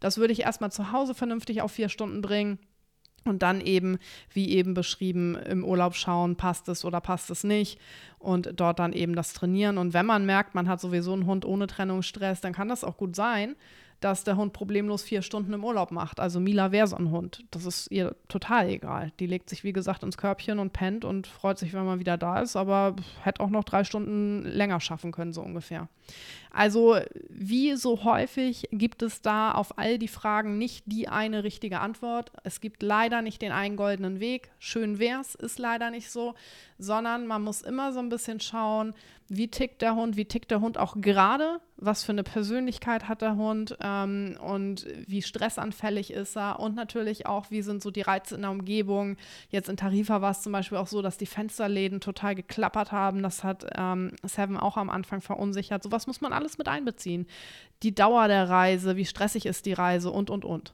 Das 0.00 0.18
würde 0.18 0.32
ich 0.32 0.40
erstmal 0.40 0.72
zu 0.72 0.92
Hause 0.92 1.14
vernünftig 1.14 1.62
auf 1.62 1.72
vier 1.72 1.88
Stunden 1.88 2.20
bringen. 2.20 2.58
Und 3.24 3.42
dann 3.42 3.60
eben, 3.60 3.98
wie 4.32 4.50
eben 4.50 4.74
beschrieben, 4.74 5.36
im 5.36 5.64
Urlaub 5.64 5.94
schauen, 5.94 6.36
passt 6.36 6.68
es 6.68 6.84
oder 6.84 7.00
passt 7.00 7.30
es 7.30 7.44
nicht. 7.44 7.78
Und 8.18 8.52
dort 8.56 8.78
dann 8.78 8.92
eben 8.92 9.14
das 9.14 9.32
trainieren. 9.32 9.78
Und 9.78 9.94
wenn 9.94 10.06
man 10.06 10.26
merkt, 10.26 10.54
man 10.54 10.68
hat 10.68 10.80
sowieso 10.80 11.12
einen 11.12 11.26
Hund 11.26 11.44
ohne 11.44 11.66
Trennungsstress, 11.66 12.40
dann 12.40 12.52
kann 12.52 12.68
das 12.68 12.84
auch 12.84 12.96
gut 12.96 13.14
sein, 13.16 13.56
dass 14.04 14.24
der 14.24 14.36
Hund 14.36 14.52
problemlos 14.52 15.02
vier 15.02 15.22
Stunden 15.22 15.52
im 15.52 15.64
Urlaub 15.64 15.90
macht. 15.90 16.20
Also 16.20 16.40
Mila 16.40 16.72
wäre 16.72 16.86
so 16.86 16.96
ein 16.96 17.10
Hund. 17.10 17.44
Das 17.50 17.64
ist 17.64 17.90
ihr 17.90 18.16
total 18.28 18.68
egal. 18.68 19.12
Die 19.20 19.26
legt 19.26 19.48
sich, 19.48 19.64
wie 19.64 19.72
gesagt, 19.72 20.02
ins 20.02 20.16
Körbchen 20.16 20.58
und 20.58 20.72
pennt 20.72 21.04
und 21.04 21.26
freut 21.26 21.58
sich, 21.58 21.72
wenn 21.72 21.84
man 21.84 22.00
wieder 22.00 22.16
da 22.16 22.40
ist, 22.40 22.56
aber 22.56 22.96
hätte 23.22 23.40
auch 23.40 23.50
noch 23.50 23.64
drei 23.64 23.84
Stunden 23.84 24.42
länger 24.44 24.80
schaffen 24.80 25.12
können, 25.12 25.32
so 25.32 25.42
ungefähr. 25.42 25.88
Also 26.50 26.98
wie 27.28 27.76
so 27.76 28.04
häufig 28.04 28.68
gibt 28.72 29.02
es 29.02 29.22
da 29.22 29.52
auf 29.52 29.78
all 29.78 29.98
die 29.98 30.08
Fragen 30.08 30.58
nicht 30.58 30.84
die 30.86 31.08
eine 31.08 31.44
richtige 31.44 31.80
Antwort. 31.80 32.32
Es 32.44 32.60
gibt 32.60 32.82
leider 32.82 33.22
nicht 33.22 33.40
den 33.40 33.52
einen 33.52 33.76
goldenen 33.76 34.20
Weg. 34.20 34.50
Schön 34.58 34.98
wär's, 34.98 35.34
ist 35.34 35.58
leider 35.58 35.90
nicht 35.90 36.10
so, 36.10 36.34
sondern 36.78 37.26
man 37.26 37.42
muss 37.42 37.62
immer 37.62 37.92
so 37.92 38.00
ein 38.00 38.10
bisschen 38.10 38.40
schauen, 38.40 38.94
wie 39.28 39.48
tickt 39.48 39.80
der 39.80 39.94
Hund, 39.94 40.16
wie 40.16 40.26
tickt 40.26 40.50
der 40.50 40.60
Hund 40.60 40.76
auch 40.76 40.96
gerade, 41.00 41.60
was 41.84 42.04
für 42.04 42.12
eine 42.12 42.22
Persönlichkeit 42.22 43.08
hat 43.08 43.22
der 43.22 43.36
Hund 43.36 43.76
ähm, 43.80 44.36
und 44.40 44.86
wie 45.06 45.22
stressanfällig 45.22 46.12
ist 46.12 46.36
er 46.36 46.60
und 46.60 46.74
natürlich 46.74 47.26
auch, 47.26 47.50
wie 47.50 47.62
sind 47.62 47.82
so 47.82 47.90
die 47.90 48.00
Reize 48.02 48.34
in 48.34 48.42
der 48.42 48.50
Umgebung. 48.50 49.16
Jetzt 49.50 49.68
in 49.68 49.76
Tarifa 49.76 50.20
war 50.20 50.30
es 50.30 50.42
zum 50.42 50.52
Beispiel 50.52 50.78
auch 50.78 50.86
so, 50.86 51.02
dass 51.02 51.18
die 51.18 51.26
Fensterläden 51.26 52.00
total 52.00 52.34
geklappert 52.34 52.92
haben. 52.92 53.22
Das 53.22 53.44
hat 53.44 53.66
ähm, 53.76 54.12
Seven 54.22 54.56
auch 54.56 54.76
am 54.76 54.90
Anfang 54.90 55.20
verunsichert. 55.20 55.82
Sowas 55.82 56.06
muss 56.06 56.20
man 56.20 56.32
alles 56.32 56.58
mit 56.58 56.68
einbeziehen. 56.68 57.26
Die 57.82 57.94
Dauer 57.94 58.28
der 58.28 58.48
Reise, 58.48 58.96
wie 58.96 59.04
stressig 59.04 59.46
ist 59.46 59.66
die 59.66 59.72
Reise 59.72 60.10
und, 60.10 60.30
und, 60.30 60.44
und. 60.44 60.72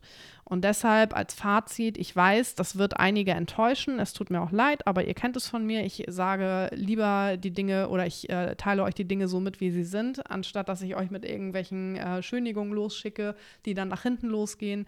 Und 0.49 0.65
deshalb 0.65 1.15
als 1.15 1.35
Fazit, 1.35 1.99
ich 1.99 2.17
weiß, 2.17 2.55
das 2.55 2.79
wird 2.79 2.99
einige 2.99 3.33
enttäuschen, 3.33 3.99
es 3.99 4.15
tut 4.15 4.31
mir 4.31 4.41
auch 4.41 4.51
leid, 4.51 4.87
aber 4.87 5.05
ihr 5.05 5.13
kennt 5.13 5.37
es 5.37 5.47
von 5.47 5.67
mir. 5.67 5.85
Ich 5.85 6.05
sage 6.09 6.71
lieber 6.75 7.37
die 7.37 7.51
Dinge 7.51 7.91
oder 7.91 8.07
ich 8.07 8.31
äh, 8.31 8.55
teile 8.57 8.83
euch 8.85 8.95
die 8.95 9.05
Dinge 9.05 9.29
so 9.29 9.41
mit, 9.41 9.61
wie 9.61 9.71
sie 9.71 9.85
sind, 9.85 10.31
anstatt 10.31 10.71
dass 10.71 10.81
ich 10.81 10.97
euch 10.99 11.11
mit 11.11 11.25
irgendwelchen 11.25 11.97
äh, 11.97 12.23
Schönigungen 12.23 12.73
losschicke, 12.73 13.35
die 13.65 13.75
dann 13.75 13.89
nach 13.89 14.03
hinten 14.03 14.29
losgehen. 14.29 14.87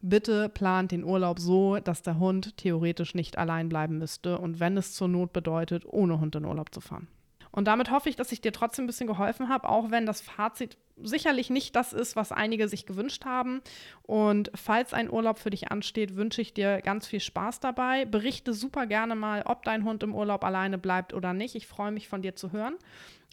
Bitte 0.00 0.48
plant 0.48 0.90
den 0.90 1.04
Urlaub 1.04 1.38
so, 1.38 1.78
dass 1.78 2.02
der 2.02 2.18
Hund 2.18 2.56
theoretisch 2.56 3.14
nicht 3.14 3.38
allein 3.38 3.68
bleiben 3.68 3.98
müsste 3.98 4.38
und 4.38 4.58
wenn 4.58 4.76
es 4.76 4.92
zur 4.94 5.08
Not 5.08 5.32
bedeutet, 5.32 5.84
ohne 5.86 6.18
Hund 6.18 6.34
in 6.34 6.44
Urlaub 6.44 6.74
zu 6.74 6.80
fahren. 6.80 7.06
Und 7.52 7.66
damit 7.66 7.90
hoffe 7.90 8.08
ich, 8.08 8.16
dass 8.16 8.32
ich 8.32 8.40
dir 8.40 8.50
trotzdem 8.52 8.84
ein 8.84 8.86
bisschen 8.86 9.06
geholfen 9.06 9.48
habe, 9.48 9.68
auch 9.68 9.90
wenn 9.90 10.06
das 10.06 10.22
Fazit 10.22 10.78
sicherlich 10.96 11.50
nicht 11.50 11.76
das 11.76 11.92
ist, 11.92 12.16
was 12.16 12.32
einige 12.32 12.66
sich 12.66 12.86
gewünscht 12.86 13.26
haben. 13.26 13.60
Und 14.02 14.50
falls 14.54 14.94
ein 14.94 15.10
Urlaub 15.10 15.38
für 15.38 15.50
dich 15.50 15.70
ansteht, 15.70 16.16
wünsche 16.16 16.40
ich 16.40 16.54
dir 16.54 16.80
ganz 16.80 17.06
viel 17.06 17.20
Spaß 17.20 17.60
dabei. 17.60 18.06
Berichte 18.06 18.54
super 18.54 18.86
gerne 18.86 19.14
mal, 19.14 19.42
ob 19.44 19.64
dein 19.64 19.84
Hund 19.84 20.02
im 20.02 20.14
Urlaub 20.14 20.44
alleine 20.44 20.78
bleibt 20.78 21.12
oder 21.12 21.34
nicht. 21.34 21.54
Ich 21.54 21.66
freue 21.66 21.92
mich 21.92 22.08
von 22.08 22.22
dir 22.22 22.34
zu 22.34 22.52
hören. 22.52 22.74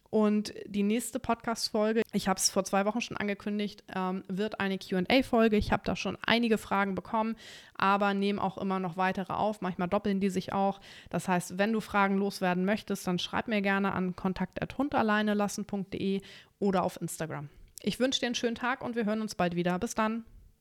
Und 0.09 0.53
die 0.65 0.81
nächste 0.81 1.19
Podcast-Folge, 1.19 2.01
ich 2.13 2.27
habe 2.27 2.39
es 2.39 2.49
vor 2.49 2.63
zwei 2.63 2.85
Wochen 2.85 3.01
schon 3.01 3.17
angekündigt, 3.17 3.83
ähm, 3.95 4.23
wird 4.27 4.59
eine 4.59 4.79
QA-Folge. 4.79 5.55
Ich 5.55 5.71
habe 5.71 5.83
da 5.85 5.95
schon 5.95 6.17
einige 6.25 6.57
Fragen 6.57 6.95
bekommen, 6.95 7.35
aber 7.75 8.15
nehme 8.15 8.41
auch 8.41 8.57
immer 8.57 8.79
noch 8.79 8.97
weitere 8.97 9.33
auf. 9.33 9.61
Manchmal 9.61 9.87
doppeln 9.87 10.19
die 10.19 10.29
sich 10.29 10.51
auch. 10.51 10.79
Das 11.11 11.27
heißt, 11.27 11.59
wenn 11.59 11.73
du 11.73 11.79
Fragen 11.79 12.17
loswerden 12.17 12.65
möchtest, 12.65 13.05
dann 13.05 13.19
schreib 13.19 13.47
mir 13.47 13.61
gerne 13.61 13.93
an 13.93 14.15
kontakt.hundalleinelassen.de 14.15 16.21
oder 16.57 16.83
auf 16.83 16.99
Instagram. 16.99 17.49
Ich 17.81 17.99
wünsche 17.99 18.19
dir 18.19 18.27
einen 18.27 18.35
schönen 18.35 18.55
Tag 18.55 18.83
und 18.83 18.95
wir 18.95 19.05
hören 19.05 19.21
uns 19.21 19.35
bald 19.35 19.55
wieder. 19.55 19.77
Bis 19.77 19.93
dann. 19.93 20.25